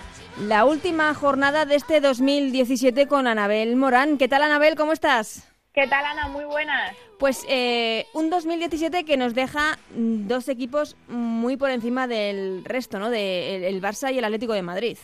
[0.40, 4.18] la última jornada de este 2017 con Anabel Morán.
[4.18, 4.76] ¿Qué tal, Anabel?
[4.76, 5.50] ¿Cómo estás?
[5.72, 6.28] ¿Qué tal, Ana?
[6.28, 6.94] Muy buenas.
[7.18, 13.10] Pues eh, un 2017 que nos deja dos equipos muy por encima del resto, ¿no?
[13.10, 14.98] De el, Barça y el Atlético de Madrid.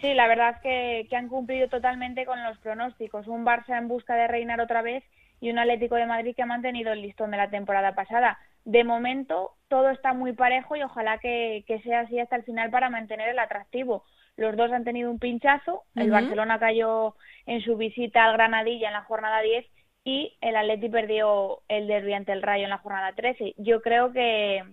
[0.00, 3.28] Sí, la verdad es que, que han cumplido totalmente con los pronósticos.
[3.28, 5.04] Un Barça en busca de reinar otra vez
[5.40, 8.38] y un Atlético de Madrid que ha mantenido el listón de la temporada pasada.
[8.64, 12.70] De momento todo está muy parejo y ojalá que, que sea así hasta el final
[12.70, 14.04] para mantener el atractivo
[14.40, 18.94] los dos han tenido un pinchazo, el Barcelona cayó en su visita al Granadilla en
[18.94, 19.66] la jornada 10
[20.02, 23.54] y el Atleti perdió el derbi ante el Rayo en la jornada 13.
[23.58, 24.64] Yo creo que,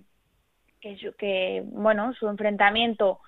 [0.79, 3.19] que, bueno, su enfrentamiento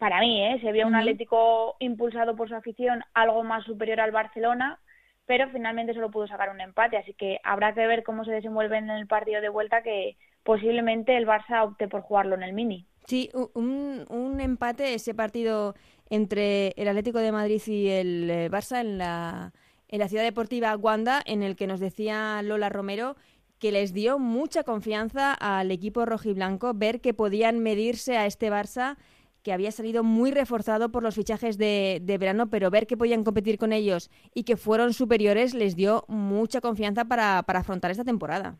[0.00, 0.58] para mí, ¿eh?
[0.60, 4.80] se vio un Atlético impulsado por su afición algo más superior al Barcelona,
[5.26, 8.78] pero finalmente solo pudo sacar un empate, así que habrá que ver cómo se desenvuelve
[8.78, 12.84] en el partido de vuelta que posiblemente el Barça opte por jugarlo en el Mini.
[13.06, 15.74] Sí, un, empate, ese partido
[16.10, 19.52] entre el Atlético de Madrid y el eh, Barça en la,
[19.88, 23.16] en la ciudad deportiva Wanda, en el que nos decía Lola Romero
[23.58, 28.96] que les dio mucha confianza al equipo rojiblanco ver que podían medirse a este Barça
[29.42, 33.22] que había salido muy reforzado por los fichajes de, de, verano, pero ver que podían
[33.22, 38.04] competir con ellos y que fueron superiores les dio mucha confianza para, para afrontar esta
[38.04, 38.58] temporada.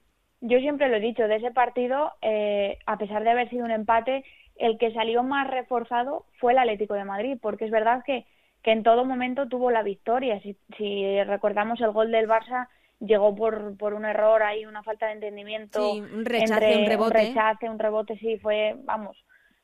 [0.48, 3.72] Yo siempre lo he dicho, de ese partido, eh, a pesar de haber sido un
[3.72, 4.24] empate,
[4.56, 8.24] el que salió más reforzado fue el Atlético de Madrid, porque es verdad que,
[8.62, 10.40] que en todo momento tuvo la victoria.
[10.40, 12.68] Si, si recordamos el gol del Barça,
[13.00, 15.80] llegó por, por un error ahí, una falta de entendimiento.
[15.80, 17.18] Sí, un rechace, un rebote.
[17.18, 19.16] Un rechace, un rebote, sí, fue, vamos,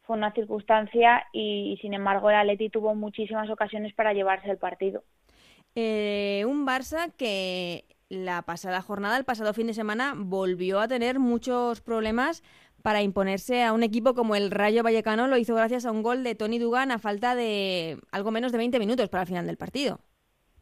[0.02, 5.02] fue una circunstancia y, sin embargo el Atleti tuvo muchísimas ocasiones para llevarse el partido.
[5.74, 11.18] Eh, un Barça que la pasada jornada, el pasado fin de semana, volvió a tener
[11.18, 12.42] muchos problemas
[12.82, 15.28] para imponerse a un equipo como el Rayo Vallecano.
[15.28, 18.58] Lo hizo gracias a un gol de Tony Dugan a falta de algo menos de
[18.58, 20.00] 20 minutos para el final del partido.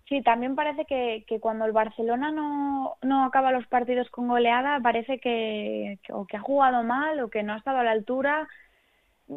[0.08, 4.78] Sí, también parece que, que cuando el Barcelona no, no acaba los partidos con goleada,
[4.80, 8.48] parece que, o que ha jugado mal o que no ha estado a la altura.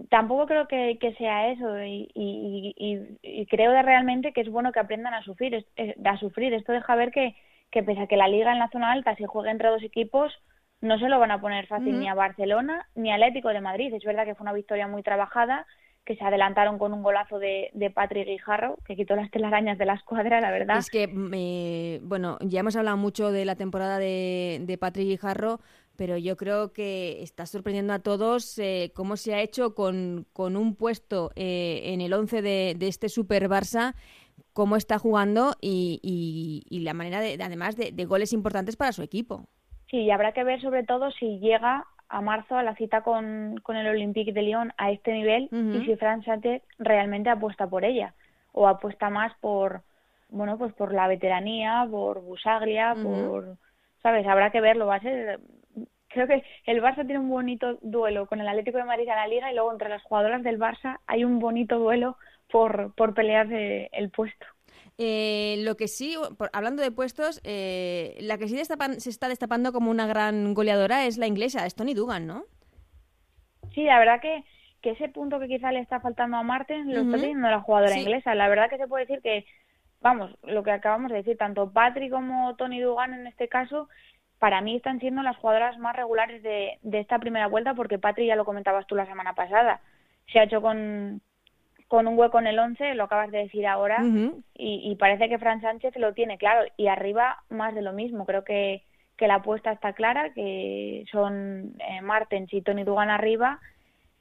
[0.09, 4.79] Tampoco creo que, sea eso y, y, y, creo de realmente que es bueno que
[4.79, 5.65] aprendan a sufrir,
[6.05, 6.53] a sufrir.
[6.53, 7.35] Esto deja ver que,
[7.73, 10.31] que pese a que la liga en la zona alta se juegue entre dos equipos,
[10.79, 13.93] no se lo van a poner fácil ni a Barcelona ni a Atlético de Madrid.
[13.93, 15.65] Es verdad que fue una victoria muy trabajada,
[16.05, 19.85] que se adelantaron con un golazo de, de Patrick Guijarro, que quitó las telarañas de
[19.85, 20.77] la escuadra, la verdad.
[20.77, 25.59] Es que, eh, bueno, ya hemos hablado mucho de la temporada de, de Patrick Guijarro,
[25.95, 30.57] pero yo creo que está sorprendiendo a todos eh, cómo se ha hecho con, con
[30.57, 33.95] un puesto eh, en el 11 de, de este Super Barça
[34.53, 35.99] cómo está jugando y,
[36.69, 39.47] y, la manera, de, además, de, goles importantes para su equipo.
[39.89, 43.55] Sí, y habrá que ver sobre todo si llega a marzo a la cita con,
[43.63, 47.85] con el Olympique de Lyon a este nivel y si Fran Sánchez realmente apuesta por
[47.85, 48.13] ella
[48.51, 49.81] o apuesta más por,
[50.29, 53.57] bueno, pues por la veteranía, por Busaglia, por,
[54.03, 54.27] ¿sabes?
[54.27, 55.39] Habrá que verlo, va a ser
[56.13, 59.27] creo que el Barça tiene un bonito duelo con el Atlético de Madrid en la
[59.27, 62.17] Liga y luego entre las jugadoras del Barça hay un bonito duelo
[62.53, 64.45] por, por pelear el puesto.
[64.99, 66.15] Eh, lo que sí,
[66.53, 71.17] hablando de puestos, eh, la que sí se está destapando como una gran goleadora es
[71.17, 72.43] la inglesa, es Tony Dugan, ¿no?
[73.73, 74.43] Sí, la verdad que,
[74.83, 78.35] ese punto que quizá le está faltando a Martin lo está teniendo la jugadora inglesa.
[78.35, 79.47] La verdad que se puede decir que
[80.01, 83.89] vamos, lo que acabamos de decir, tanto Patrick como Tony Dugan en este caso,
[84.37, 88.27] para mí están siendo las jugadoras más regulares de, de esta primera vuelta, porque Patrick
[88.27, 89.81] ya lo comentabas tú la semana pasada,
[90.31, 91.21] se ha hecho con,
[91.87, 93.99] con un hueco en el 11, lo acabas de decir ahora,
[94.55, 96.65] y, parece que Fran Sánchez lo tiene claro.
[96.77, 98.25] Y arriba más de lo mismo.
[98.25, 98.83] Creo que,
[99.17, 103.59] que la apuesta está clara, que son eh, Martens y Tony Dugan arriba,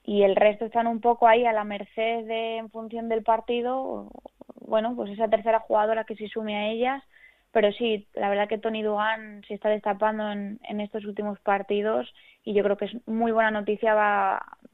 [0.05, 4.11] y el resto están un poco ahí a la merced de, en función del partido,
[4.61, 7.03] bueno, pues esa tercera jugadora que se sume a ellas.
[7.53, 12.13] Pero sí, la verdad que Tony Dugan se está destapando en, en estos últimos partidos
[12.45, 13.95] y yo creo que es muy buena noticia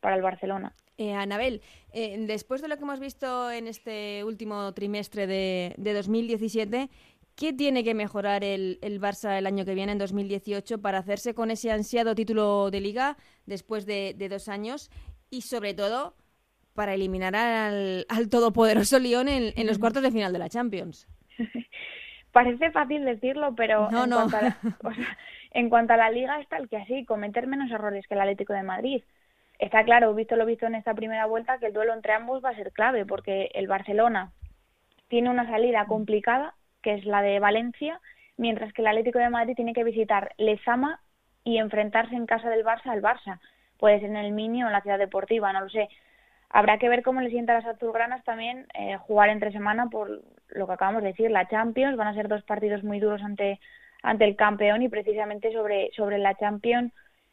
[0.00, 0.72] para el Barcelona.
[0.96, 6.90] Eh, Anabel, eh, después de lo que hemos visto en este último trimestre de, 2017,
[7.36, 11.34] ¿qué tiene que mejorar el, el, Barça el año que viene, en 2018, para hacerse
[11.34, 14.90] con ese ansiado título de liga después de, dos años?
[15.30, 16.16] Y sobre todo,
[16.74, 21.06] para eliminar al, todopoderoso Lyon en, los cuartos de final de la Champions.
[22.32, 24.16] Parece fácil decirlo, pero no, en, no.
[24.16, 24.58] Cuanto a la,
[25.58, 28.52] en cuanto a la liga está el que así, cometer menos errores que el Atlético
[28.52, 29.02] de Madrid
[29.58, 32.50] está claro, visto lo visto en esta primera vuelta, que el duelo entre ambos va
[32.50, 34.30] a ser clave, porque el Barcelona
[35.08, 38.00] tiene una salida complicada, que es la de Valencia,
[38.36, 41.00] mientras que el Atlético de Madrid tiene que visitar Lezama
[41.42, 43.40] y enfrentarse en casa del Barça al Barça.
[43.78, 45.88] Puede ser en el Mini o en la Ciudad Deportiva, no lo sé.
[46.50, 50.22] Habrá que ver cómo le sienta a las azulgranas también eh, jugar entre semana por
[50.50, 51.96] lo que acabamos de decir, la Champions.
[51.96, 53.58] Van a ser dos partidos muy duros ante,
[54.02, 56.92] ante el campeón y precisamente sobre, sobre la Champions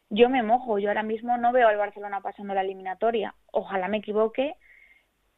[0.10, 3.34] yo me mojo, yo ahora mismo no veo al Barcelona pasando la eliminatoria.
[3.51, 4.56] Ojalá me equivoque,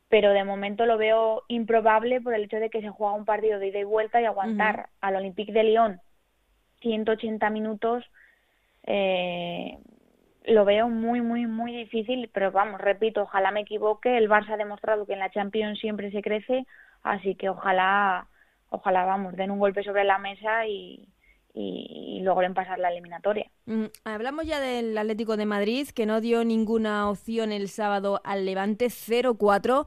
[0.10, 3.60] pero de momento lo veo improbable por el hecho de que se juega un partido
[3.60, 6.02] de ida y vuelta y aguantar al Olympique de Lyon
[6.82, 8.04] 180 minutos.
[8.84, 9.78] Eh,
[10.46, 14.18] lo veo muy, muy, muy difícil, pero vamos, repito, ojalá me equivoque.
[14.18, 16.66] El Barça ha demostrado que en la Champions siempre se crece,
[17.04, 18.28] así que ojalá,
[18.70, 21.10] ojalá, vamos, den un golpe sobre la mesa y,
[21.58, 23.50] y, logren pasar la eliminatoria.
[23.66, 28.46] Mm, hablamos ya del Atlético de Madrid, que no dio ninguna opción el sábado al
[28.46, 29.86] Levante 0-4.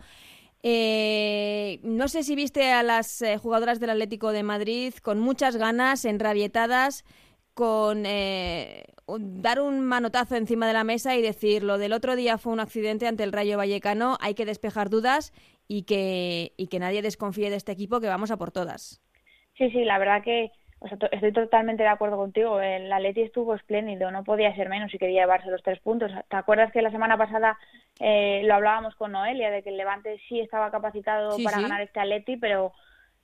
[0.63, 5.57] Eh, no sé si viste a las eh, jugadoras del Atlético de Madrid con muchas
[5.57, 7.05] ganas, enrabietadas,
[7.55, 8.85] con eh,
[9.19, 12.61] dar un manotazo encima de la mesa y decir lo del otro día fue un
[12.61, 15.33] accidente ante el Rayo Vallecano, hay que despejar dudas
[15.69, 19.03] y que, y que nadie desconfíe de este equipo que vamos a por todas.
[19.57, 22.61] Sí, sí, la verdad que o sea, estoy totalmente de acuerdo contigo.
[22.61, 26.11] El Atleti estuvo espléndido, no podía ser menos y quería llevarse los tres puntos.
[26.29, 27.59] ¿Te acuerdas que la semana pasada
[27.99, 32.01] eh, lo hablábamos con Noelia de que el Levante sí estaba capacitado para ganar este
[32.01, 32.73] Atleti, pero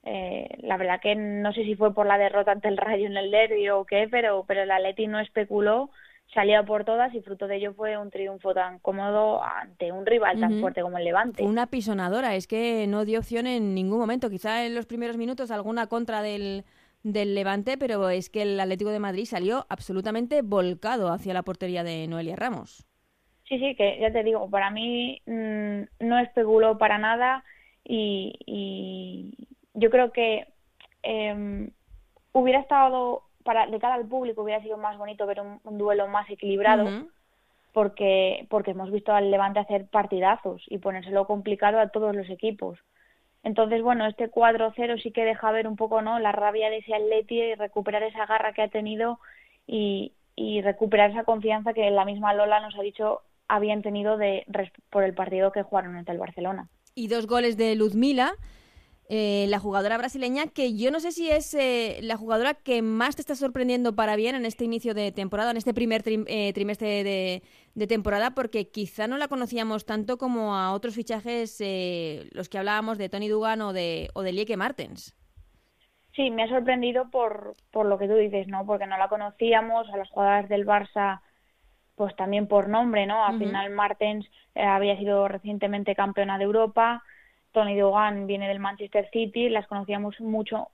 [0.04, 3.16] eh, la verdad que no sé si fue por la derrota ante el Rayo en
[3.16, 5.88] el derby o qué, pero, pero el Atleti no especuló,
[6.34, 10.38] salía por todas y fruto de ello fue un triunfo tan cómodo ante un rival
[10.38, 11.42] tan fuerte como el Levante.
[11.42, 14.28] Una pisonadora, es que no dio opción en ningún momento.
[14.28, 16.64] Quizá en los primeros minutos alguna contra del
[17.12, 21.84] del Levante, pero es que el Atlético de Madrid salió absolutamente volcado hacia la portería
[21.84, 22.84] de Noelia Ramos.
[23.48, 27.44] Sí, sí, que ya te digo, para mí mm, no especuló para nada
[27.84, 29.32] y,
[29.74, 30.46] yo creo que
[31.02, 31.70] em,
[32.32, 36.28] hubiera estado, para de cara al público, hubiera sido más bonito ver un, duelo más
[36.28, 37.06] equilibrado.
[37.72, 42.78] Porque, porque hemos visto al Levante hacer partidazos y ponérselo complicado a todos los equipos.
[43.46, 46.92] Entonces, bueno, este 4-0 sí que deja ver un poco no la rabia de ese
[46.92, 49.20] Atleti y recuperar esa garra que ha tenido
[49.68, 50.12] y,
[50.64, 54.44] recuperar esa confianza que la misma Lola nos ha dicho habían tenido de,
[54.90, 56.68] por el partido que jugaron ante el Barcelona.
[56.96, 58.32] Y dos goles de Luzmila
[59.08, 63.14] eh, la jugadora brasileña, que yo no sé si es eh, la jugadora que más
[63.14, 67.04] te está sorprendiendo para bien en este inicio de temporada, en este primer eh, trimestre
[67.04, 71.62] de, temporada, porque quizá no la conocíamos tanto como a otros fichajes,
[72.32, 75.14] los que hablábamos de Tony Dugan o de, o de Lieke Martens.
[76.14, 78.64] Sí, me ha sorprendido por, por lo que tú dices, ¿no?
[78.66, 81.20] Porque no la conocíamos, a las jugadoras del Barça
[81.96, 83.24] pues también por nombre, ¿no?
[83.24, 87.02] Al final Martens había sido recientemente campeona de Europa,
[87.56, 90.68] Tony Dugan viene del Manchester City, las conocíamos mucho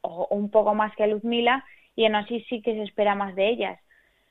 [0.00, 1.62] o un poco más que Luzmila
[1.94, 3.78] y aún así sí que se espera más de ellas.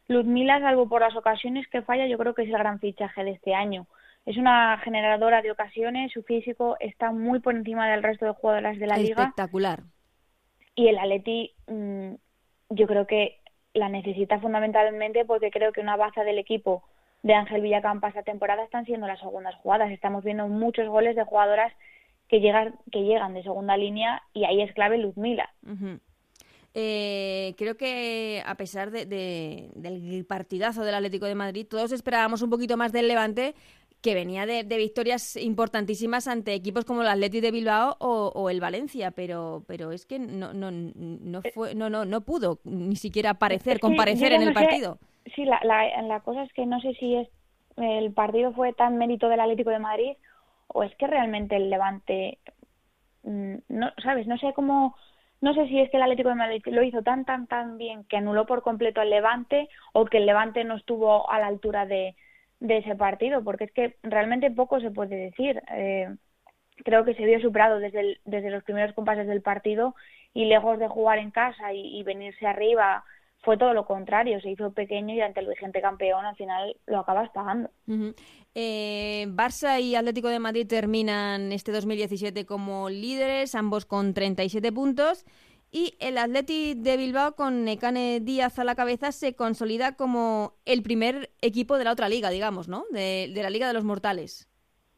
[0.07, 3.29] Luzmila, salvo por las ocasiones que falla, yo creo que es el gran fichaje de
[3.29, 3.85] este año.
[4.25, 8.79] Es una generadora de ocasiones, su físico está muy por encima del resto de jugadoras
[8.79, 9.21] de la liga.
[9.21, 9.81] Espectacular.
[10.73, 12.13] Y el Atleti, mm,
[12.71, 13.41] yo creo que
[13.75, 16.81] la necesita fundamentalmente porque creo que una baza del equipo
[17.23, 19.91] de Ángel Villacampa esta temporada están siendo las segundas jugadas.
[19.91, 21.71] Estamos viendo muchos goles de jugadoras
[22.27, 25.49] que llegan, que llegan de segunda línea y ahí es clave Luzmila.
[26.73, 29.05] Eh, creo que a pesar de,
[29.75, 33.53] del partidazo del Atlético de Madrid, todos esperábamos un poquito más del Levante
[34.01, 39.11] que venía de, victorias importantísimas ante equipos como el Atleti de Bilbao o, el Valencia,
[39.11, 43.79] pero pero es que no no no fue no no no pudo ni siquiera aparecer,
[43.79, 44.97] comparecer en el partido.
[45.35, 47.27] Sí, la, la, la cosa es que no sé si es
[47.77, 50.13] el partido fue tan mérito del Atlético de Madrid
[50.67, 52.39] o es que realmente el Levante
[53.23, 54.95] mm, no sabes, no sé cómo
[55.41, 58.03] no sé si es que el Atlético de Madrid lo hizo tan tan tan bien
[58.05, 61.85] que anuló por completo al Levante o que el Levante no estuvo a la altura
[61.85, 62.15] de
[62.61, 65.61] de ese partido, porque es que realmente poco se puede decir.
[65.71, 66.15] Eh,
[66.85, 69.95] creo que se vio superado desde, desde los primeros compases del partido
[70.33, 73.03] y lejos de jugar en casa y, venirse arriba
[73.41, 76.99] fue todo lo contrario, se hizo pequeño y ante el vigente campeón al final lo
[76.99, 77.69] acabas pagando.
[78.53, 85.25] Eh, Barça y Atlético de Madrid terminan este 2017 como líderes, ambos con 37 puntos.
[85.73, 90.83] Y el Atleti de Bilbao con Necane Díaz a la cabeza se consolida como el
[90.83, 92.83] primer equipo de la otra liga, digamos, ¿no?
[92.91, 94.49] De, la Liga de los Mortales.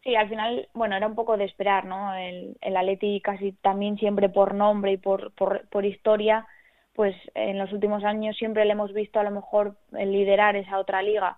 [0.02, 2.16] Sí, al final, bueno, era un poco de esperar, ¿no?
[2.16, 6.48] El, el Atleti casi también siempre por nombre y por, por, por historia,
[6.94, 11.02] pues en los últimos años siempre le hemos visto a lo mejor liderar esa otra
[11.02, 11.38] liga.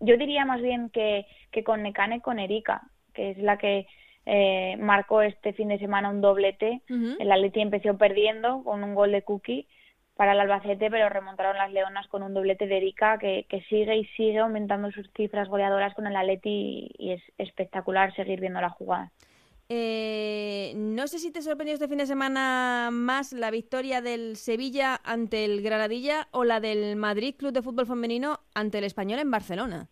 [0.00, 2.82] Yo diría más bien que, que con Necane, con Erika,
[3.14, 3.86] que es la que
[4.26, 6.82] eh, marcó este fin de semana un doblete.
[6.88, 9.68] El Atleti empezó perdiendo con un gol de Cookie
[10.16, 14.04] para el Albacete, pero remontaron las Leonas con un doblete de Erika que, sigue y
[14.16, 19.12] sigue aumentando sus cifras goleadoras con el Atleti y, es espectacular seguir viendo la jugada.
[19.68, 25.00] Eh, no sé si te sorprendió este fin de semana más la victoria del Sevilla
[25.04, 29.30] ante el Granadilla o la del Madrid Club de Fútbol Femenino ante el Español en
[29.30, 29.88] Barcelona.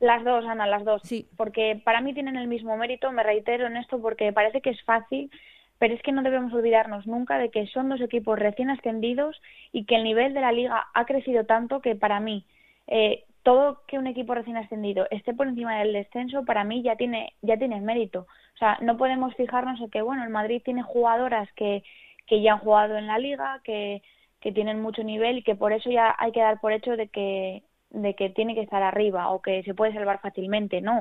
[0.00, 1.02] Las dos, Ana, las dos.
[1.04, 1.28] Sí.
[1.36, 4.82] Porque para mí tienen el mismo mérito, me reitero en esto porque parece que es
[4.84, 5.30] fácil,
[5.78, 9.40] pero es que no debemos olvidarnos nunca de que son dos equipos recién ascendidos
[9.72, 12.44] y que el nivel de la liga ha crecido tanto que para mí
[12.86, 16.96] eh, todo que un equipo recién ascendido esté por encima del descenso para mí ya
[16.96, 18.26] tiene ya tiene mérito.
[18.58, 21.84] O sea, no podemos fijarnos en que bueno, el Madrid tiene jugadoras que
[22.26, 24.02] que ya han jugado en la liga, que
[24.40, 27.08] que tienen mucho nivel y que por eso ya hay que dar por hecho de
[27.08, 31.00] que de que tiene que estar arriba o que se puede salvar fácilmente, no.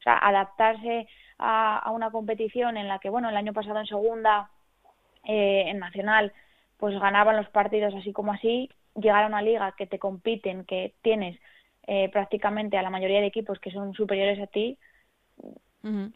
[0.00, 1.06] O sea, adaptarse
[1.38, 4.50] a, a una competición en la que, bueno, el año pasado en segunda,
[5.24, 6.32] eh, en nacional,
[6.78, 10.94] pues ganaban los partidos así como así, llegar a una liga que te compiten, que
[11.02, 11.38] tienes
[11.86, 14.78] eh, prácticamente a la mayoría de equipos que son superiores a ti,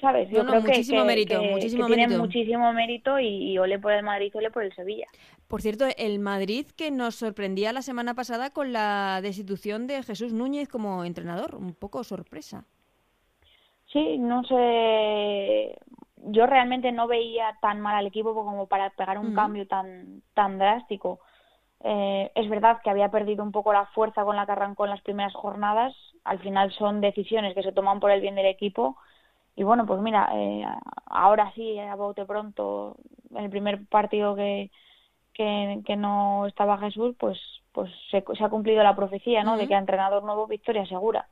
[0.01, 0.31] ¿Sabes?
[0.31, 2.19] Yo creo muchísimo que, mérito, muchísimo mérito.
[2.19, 5.07] muchísimo mérito y, ole por el Madrid, ole por el Sevilla.
[5.47, 10.33] Por cierto, el Madrid que nos sorprendía la semana pasada con la destitución de Jesús
[10.33, 12.65] Núñez como entrenador, un poco sorpresa.
[13.93, 15.77] Sí, no sé,
[16.17, 20.59] yo realmente no veía tan mal al equipo como para pegar un cambio tan tan
[20.59, 21.21] drástico.
[21.85, 24.93] Eh, es verdad que había perdido un poco la fuerza con la que arrancó en
[24.93, 25.95] las primeras jornadas.
[26.25, 28.97] Al final son decisiones que se toman por el bien del equipo
[29.59, 30.65] y bueno, pues mira, eh,
[31.07, 32.97] ahora sí, a bote pronto,
[33.35, 34.71] en el primer partido que,
[35.35, 37.37] que, no estaba Jesús, pues,
[37.73, 39.57] pues se, ha cumplido la profecía, ¿no?
[39.57, 41.27] De que a entrenador nuevo victoria segura.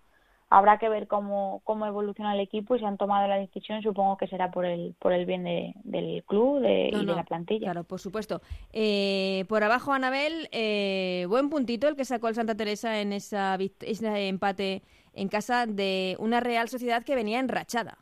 [0.50, 4.16] Habrá que ver cómo, cómo evoluciona el equipo y si han tomado la decisión, supongo
[4.16, 7.66] que será por el, por el bien de, del club de, y de la plantilla.
[7.66, 8.42] Claro, por supuesto.
[8.72, 13.56] Eh, por abajo, Anabel, eh, buen puntito el que sacó el Santa Teresa en esa,
[13.82, 14.82] ese empate
[15.14, 17.98] en casa de una Real Sociedad que venía enrachada.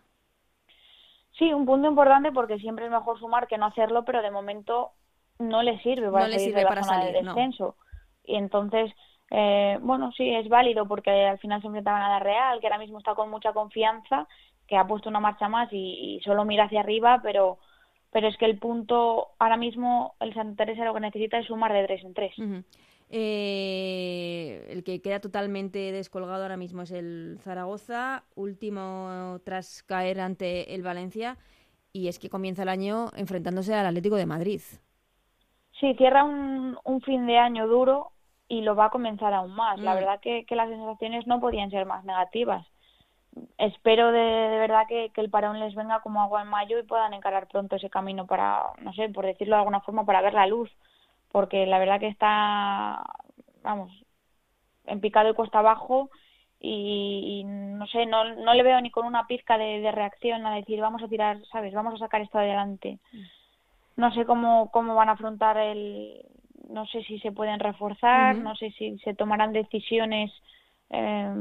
[1.38, 4.92] Sí, un punto importante porque siempre es mejor sumar que no hacerlo, pero de momento
[5.38, 7.76] no le sirve para salir de la zona de descenso.
[8.24, 8.92] Y entonces,
[9.30, 12.78] eh, bueno, sí, es válido porque al final se enfrentaban a la Real, que ahora
[12.78, 14.28] mismo está con mucha confianza,
[14.68, 17.58] que ha puesto una marcha más y, solo mira hacia arriba, pero
[18.12, 21.72] pero es que el punto ahora mismo el Santa Teresa lo que necesita es sumar
[21.72, 22.32] de tres en tres.
[23.16, 30.74] Eh, el que queda totalmente descolgado ahora mismo es el Zaragoza, último tras caer ante
[30.74, 31.36] el Valencia,
[31.92, 34.60] y es que comienza el año enfrentándose al Atlético de Madrid.
[35.78, 38.10] Sí, cierra un, fin de año duro
[38.48, 39.78] y lo va a comenzar aún más.
[39.78, 39.94] La mm.
[39.94, 42.66] verdad que, las sensaciones no podían ser más negativas.
[43.58, 47.14] Espero de, verdad que, que, el parón les venga como agua en mayo y puedan
[47.14, 50.48] encarar pronto ese camino para, no sé, por decirlo de alguna forma, para ver la
[50.48, 50.68] luz
[51.34, 53.02] porque la verdad que está,
[53.64, 53.90] vamos,
[54.86, 56.08] en picado y cuesta abajo
[56.60, 60.80] y, no sé, no, no le veo ni con una pizca de, reacción a decir
[60.80, 61.74] vamos a tirar, ¿sabes?
[61.74, 63.00] Vamos a sacar esto adelante.
[63.96, 66.24] No sé cómo, cómo van a afrontar el,
[66.70, 70.30] no sé si se pueden reforzar, no sé si se tomarán decisiones,
[70.90, 71.32] eh,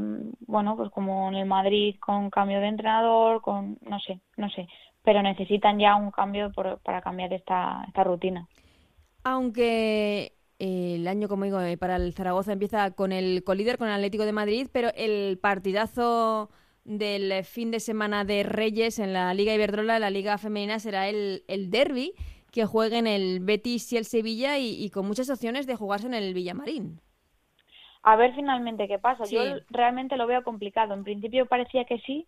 [0.48, 4.68] bueno, pues como en el Madrid con cambio de entrenador, con, no sé, no sé,
[5.04, 8.48] pero necesitan ya un cambio por, para cambiar esta, esta rutina.
[9.24, 13.88] Aunque eh, el año, como digo, eh, para el Zaragoza empieza con el colíder, con
[13.88, 16.50] el Atlético de Madrid, pero el partidazo
[16.84, 21.44] del fin de semana de Reyes en la Liga Iberdrola, la Liga Femenina, será el,
[21.48, 22.14] el derby
[22.54, 26.36] que jueguen el Betis y el Sevilla y, con muchas opciones de jugarse en el
[26.36, 27.02] Villamarín.
[28.04, 29.24] A ver finalmente qué pasa.
[29.26, 30.94] Yo realmente lo veo complicado.
[30.94, 32.28] En principio parecía que sí.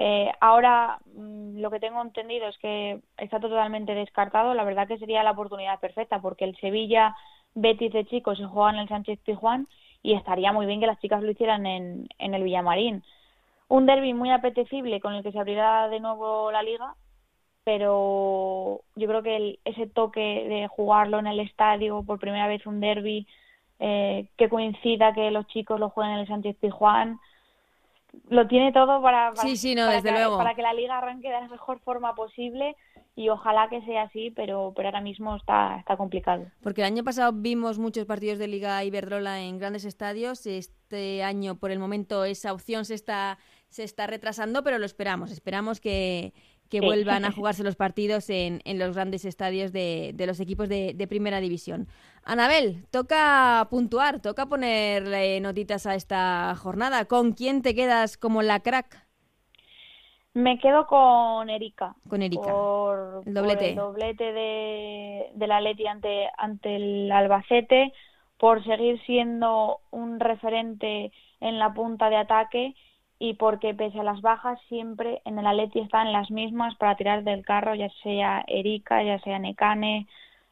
[0.00, 4.54] Eh, ahora mm, lo que tengo entendido es que está totalmente descartado.
[4.54, 7.16] La verdad que sería la oportunidad perfecta porque el Sevilla
[7.54, 9.66] Betis de chicos se juega en el Sánchez Pijuán
[10.00, 13.02] y estaría muy bien que las chicas lo hicieran en, el Villamarín.
[13.68, 16.94] Un derby muy apetecible con el que se abrirá de nuevo la liga
[17.64, 22.80] pero yo creo que ese toque de jugarlo en el estadio, por primera vez un
[22.80, 23.26] derby,
[23.78, 27.20] eh, que coincida que los chicos lo jueguen en el Sánchez Pijuán,
[28.28, 32.76] lo tiene todo para, para, que, la liga arranque de la mejor forma posible
[33.14, 36.46] y ojalá que sea así, pero, pero ahora mismo está, está complicado.
[36.62, 41.56] Porque el año pasado vimos muchos partidos de Liga Iberdrola en grandes estadios, este año
[41.56, 43.38] por el momento esa opción se está,
[43.68, 46.32] se está retrasando, pero lo esperamos, esperamos que,
[46.68, 50.68] que vuelvan a jugarse los partidos en, en los grandes estadios de, de los equipos
[50.68, 51.88] de, de, primera división.
[52.24, 57.06] Anabel, toca puntuar, toca ponerle notitas a esta jornada.
[57.06, 59.08] ¿Con quién te quedas como la crack?
[60.34, 61.96] Me quedo con Erika.
[62.08, 62.42] Con Erika.
[62.42, 67.92] Por el doblete, doblete de, de la Leti ante, ante el Albacete,
[68.38, 71.10] por seguir siendo un referente
[71.40, 72.74] en la punta de ataque
[73.18, 77.24] y porque pese a las bajas siempre en el Atleti están las mismas para tirar
[77.24, 80.06] del carro, ya sea Erika, ya sea Nekane,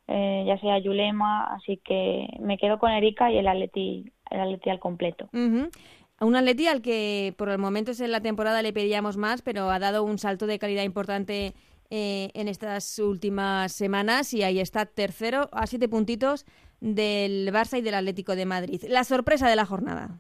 [0.08, 4.70] eh, ya sea Yulema, así que me quedo con Erika y el Atleti, el Atleti
[4.70, 5.28] al completo.
[5.32, 9.78] Un Atleti al que por el momento en la temporada le pedíamos más, pero ha
[9.78, 11.54] dado un salto de calidad importante
[11.90, 16.46] eh, en estas últimas semanas y ahí está tercero a siete puntitos
[16.80, 18.82] del Barça y del Atlético de Madrid.
[18.88, 20.18] La sorpresa de la jornada.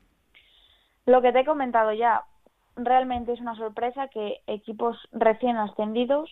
[1.06, 2.24] Lo que te he comentado ya,
[2.76, 6.30] realmente es una sorpresa que equipos recién ascendidos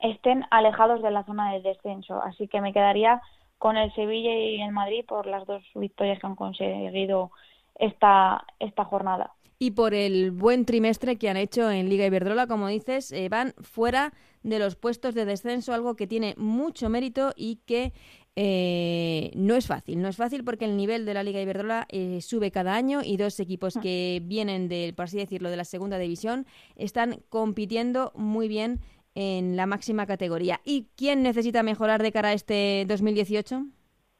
[0.00, 2.22] estén alejados de la zona de descenso.
[2.22, 3.20] Así que me quedaría
[3.58, 7.30] con el Sevilla y el Madrid por las dos victorias que han conseguido
[7.76, 9.32] esta, esta jornada.
[9.58, 13.54] Y por el buen trimestre que han hecho en Liga Iberdrola, como dices, eh, van
[13.60, 14.12] fuera
[14.42, 17.92] de los puestos de descenso, algo que tiene mucho mérito y que
[18.34, 22.20] eh, no es fácil, no es fácil porque el nivel de la Liga Iberdrola eh,
[22.22, 25.98] sube cada año y dos equipos que vienen de, por así decirlo, de la segunda
[25.98, 28.80] división están compitiendo muy bien
[29.14, 30.60] en la máxima categoría.
[30.64, 33.66] ¿Y quién necesita mejorar de cara a este 2018?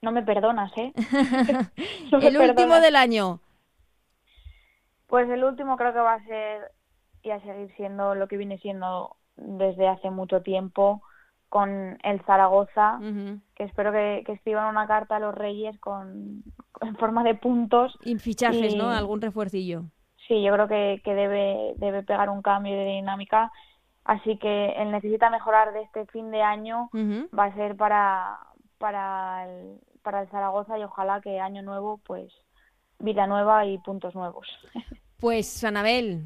[0.03, 0.93] No me perdonas, ¿eh?
[2.21, 3.41] el último del año.
[5.07, 6.73] Pues el último creo que va a ser
[7.23, 11.03] y a seguir siendo lo que viene siendo desde hace mucho tiempo
[11.53, 12.98] con el Zaragoza,
[13.55, 16.42] que espero que, escriban una carta a los Reyes con,
[16.80, 17.94] en forma de puntos.
[18.07, 18.88] Y fichajes, ¿no?
[18.88, 19.82] Algún refuercillo.
[20.26, 23.53] Sí, yo creo que, que debe, debe pegar un cambio de dinámica.
[24.07, 26.88] Así que el necesita mejorar de este fin de año
[27.38, 28.38] va a ser para,
[28.78, 32.32] para, el, para el Zaragoza y ojalá que año nuevo, pues
[32.98, 34.48] vida nueva y puntos nuevos.
[35.20, 36.24] Pues Anabel,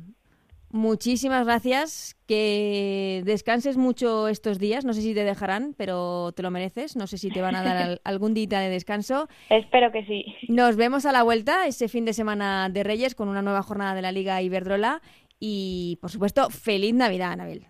[0.76, 2.14] Muchísimas gracias.
[2.28, 4.84] Que descanses mucho estos días.
[4.84, 6.96] No sé si te dejarán, pero te lo mereces.
[6.96, 9.26] No sé si te van a dar algún día de descanso.
[9.48, 10.36] Espero que sí.
[10.48, 13.94] Nos vemos a la vuelta ese fin de semana de Reyes con una nueva jornada
[13.94, 15.00] de la Liga Iberdrola.
[15.40, 17.66] Y, por supuesto, feliz Navidad, Anabel.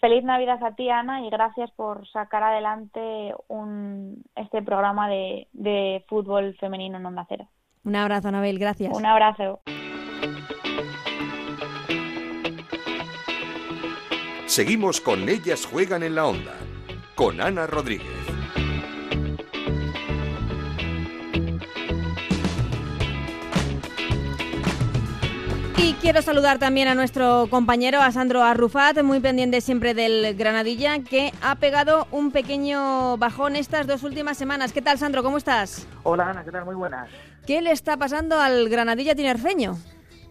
[0.00, 6.06] Feliz Navidad a ti, Ana, y gracias por sacar adelante un, este programa de, de
[6.08, 7.48] fútbol femenino en Onda Cero.
[7.84, 8.58] Un abrazo, Anabel.
[8.58, 8.96] Gracias.
[8.96, 9.60] Un abrazo.
[14.50, 16.56] Seguimos con Ellas Juegan en la Onda,
[17.14, 18.08] con Ana Rodríguez.
[25.76, 30.98] Y quiero saludar también a nuestro compañero, a Sandro Arrufat, muy pendiente siempre del Granadilla,
[30.98, 34.72] que ha pegado un pequeño bajón estas dos últimas semanas.
[34.72, 35.22] ¿Qué tal, Sandro?
[35.22, 35.86] ¿Cómo estás?
[36.02, 36.64] Hola, Ana, ¿qué tal?
[36.64, 37.08] Muy buenas.
[37.46, 39.78] ¿Qué le está pasando al Granadilla tinerfeño?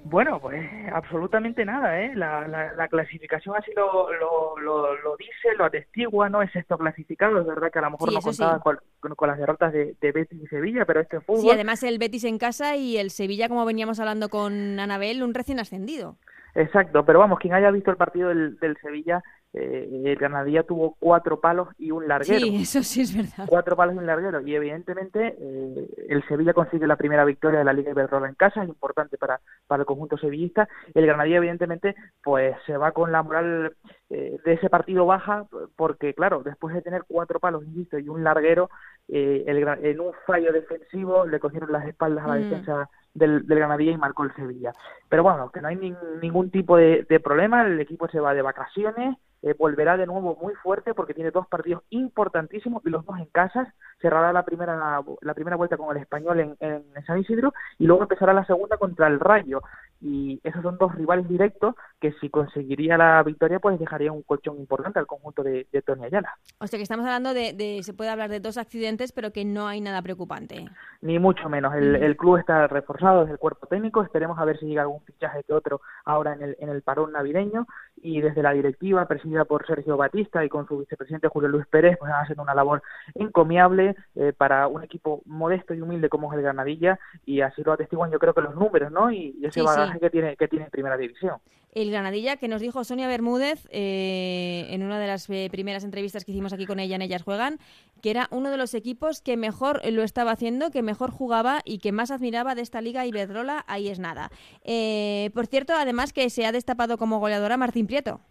[0.06, 2.16] Bueno, pues absolutamente nada, ¿eh?
[2.16, 7.45] La, la, clasificación así lo, lo, lo, dice, lo atestigua, no es esto clasificado, es
[7.45, 10.86] verdad que a lo mejor no contaba con, con, las derrotas de, Betis y Sevilla,
[10.86, 11.41] pero este fútbol...
[11.41, 15.34] Sí, además el Betis en casa y el Sevilla, como veníamos hablando con Anabel, un
[15.34, 16.18] recién ascendido.
[16.56, 19.22] Exacto, pero vamos, quien haya visto el partido del, del Sevilla
[19.54, 22.45] eh, el Granadilla tuvo cuatro palos y un larguero.
[22.45, 23.47] Sí, eso sí es verdad.
[23.47, 24.41] Cuatro palos y un larguero.
[24.41, 28.62] Y evidentemente eh, el Sevilla consigue la primera victoria de la Liga Iberdrola en casa,
[28.62, 30.70] es importante para, para el conjunto sevillista.
[30.93, 33.74] El Granadilla, evidentemente, pues se va con la moral
[34.12, 38.24] eh, de ese partido baja, porque claro, después de tener cuatro palos, insisto, y un
[38.24, 38.70] larguero,
[39.08, 42.43] el, en un fallo defensivo le cogieron las espaldas a la mm.
[42.43, 44.74] defensa del, del Granadilla y marcó el Sevilla.
[45.10, 45.76] Pero bueno, que no hay
[46.22, 50.38] ningún tipo de, de problema, el equipo se va de vacaciones eh, volverá de nuevo
[50.42, 53.74] muy fuerte porque tiene dos partidos importantísimos y los dos en casa.
[54.02, 58.04] Cerrará la primera, la primera vuelta con el español en, en San Isidro y luego
[58.04, 59.62] empezará la segunda contra el Rayo
[60.02, 64.58] y esos son dos rivales directos que si conseguiría la victoria pues dejaría un colchón
[64.58, 66.38] importante al conjunto de, de Tony Ayala.
[66.60, 69.68] O sea que estamos hablando de, se puede hablar de dos accidentes pero que no
[69.68, 70.66] hay nada preocupante.
[71.02, 74.58] Ni mucho menos, el, el club está reforzado desde el cuerpo técnico, esperemos a ver
[74.60, 77.68] si llega algún fichaje que otro ahora en el, en el parón navideño
[78.02, 81.97] y desde la directiva presidida por Sergio Batista y con su vicepresidente Julio Luis Pérez
[82.00, 82.82] pues a hacer una labor
[83.16, 87.74] encomiable eh, para un equipo modesto y humilde como es el Granadilla y así lo
[87.74, 89.12] atestiguan yo creo que los números, ¿no?
[89.12, 89.62] Y, ese
[90.00, 91.39] que tiene, que tiene Primera División.
[91.72, 96.26] El Granadilla, que nos dijo Sonia Bermúdez eh, en una de las eh, primeras entrevistas
[96.26, 97.60] que hicimos aquí con ella en Ellas Juegan,
[98.02, 101.78] que era uno de los equipos que mejor lo estaba haciendo, que mejor jugaba y
[101.78, 104.32] que más admiraba de esta liga Iberdrola, ahí es nada.
[104.64, 108.22] Eh, por cierto, además que se ha destapado como goleadora Martín Prieto.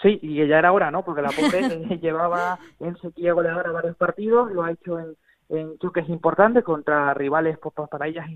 [0.00, 1.04] Sí, y ya era hora, ¿no?
[1.04, 5.14] Porque la pobre llevaba en sequía goleadora varios partidos, lo ha hecho en,
[5.50, 8.26] en choques importantes contra rivales pues, para ellas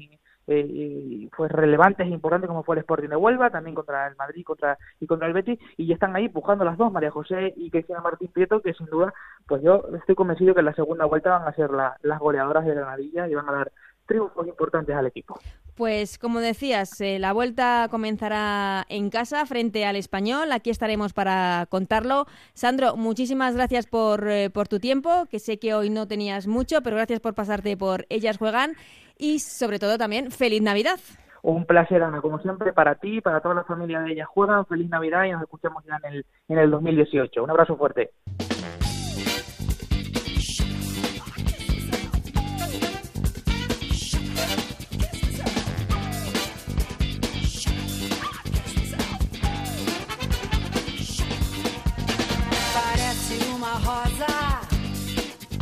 [0.49, 4.45] eh, pues relevantes e importantes como fue el Sporting de Huelva, también contra el Madrid
[4.45, 7.71] contra, y contra el Betis, y ya están ahí empujando las dos, María José y
[7.71, 9.15] Cristina Martín Prieto, que sin duda,
[9.49, 12.75] pues yo estoy convencido que en la segunda vuelta van a ser las goleadoras de
[12.75, 13.73] Granadilla y van a dar
[14.05, 15.41] triunfos importantes al equipo.
[15.77, 20.51] Pues como decías, eh, la vuelta comenzará en casa frente al español.
[20.53, 22.25] Aquí estaremos para contarlo.
[22.55, 26.81] Sandro, muchísimas gracias por, eh, por tu tiempo, que sé que hoy no tenías mucho,
[26.81, 28.73] pero gracias por pasarte por Ellas Juegan
[29.19, 30.99] y sobre todo también feliz Navidad.
[31.43, 34.65] Un placer, Ana, como siempre, para ti, para toda la familia de Ellas Juegan.
[34.65, 37.45] Feliz Navidad y nos escuchamos ya en el, en el 2018.
[37.45, 38.13] Un abrazo fuerte.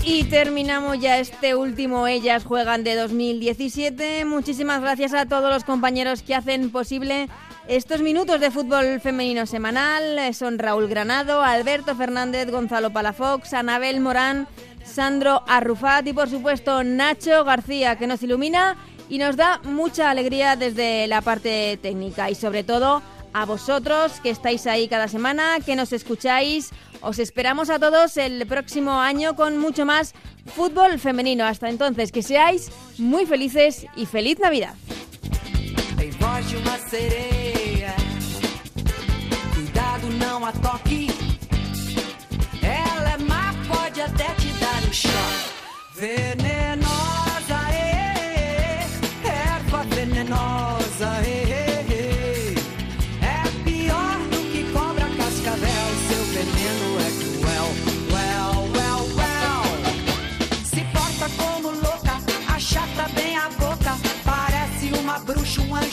[0.07, 4.27] Y terminamos ya este último Ellas Juegan de 2017.
[4.27, 7.29] Muchísimas gracias a todos los compañeros que hacen posible
[7.69, 10.35] estos minutos de fútbol femenino semanal.
[10.35, 14.47] Son Raúl Granado, Alberto Fernández, Gonzalo Palafox, Anabel Morán,
[14.85, 18.77] Sandro Arrufat y por supuesto Nacho García que nos ilumina
[19.09, 24.31] y nos da mucha alegría desde la parte técnica y sobre todo a vosotros que
[24.31, 26.71] estáis ahí cada semana, que nos escucháis.
[27.05, 30.15] Os esperamos a todos el próximo año con mucho más
[30.47, 31.45] fútbol femenino.
[31.45, 34.75] Hasta entonces, que seáis muy felices y feliz Navidad.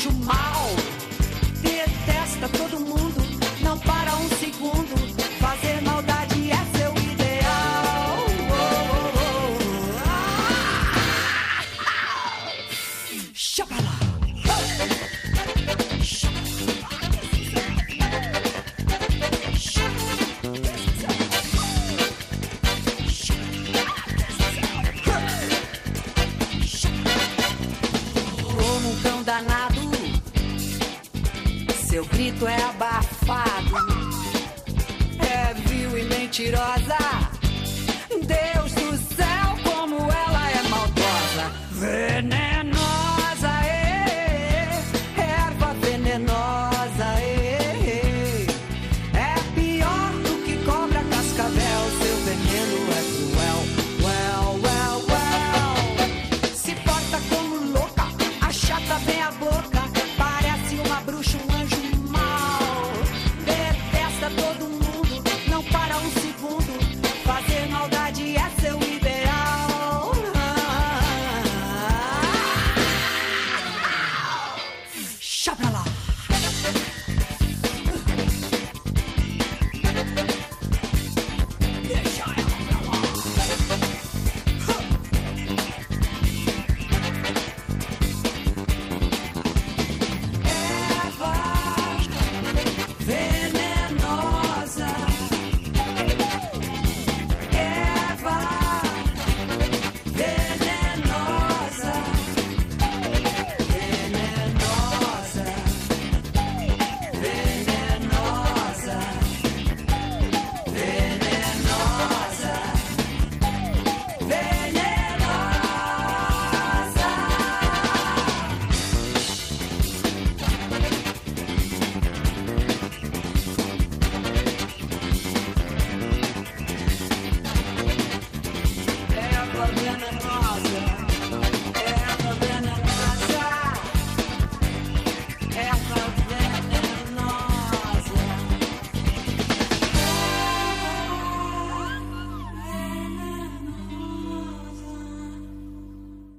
[0.09, 0.40] Mal.
[0.40, 0.40] Detesta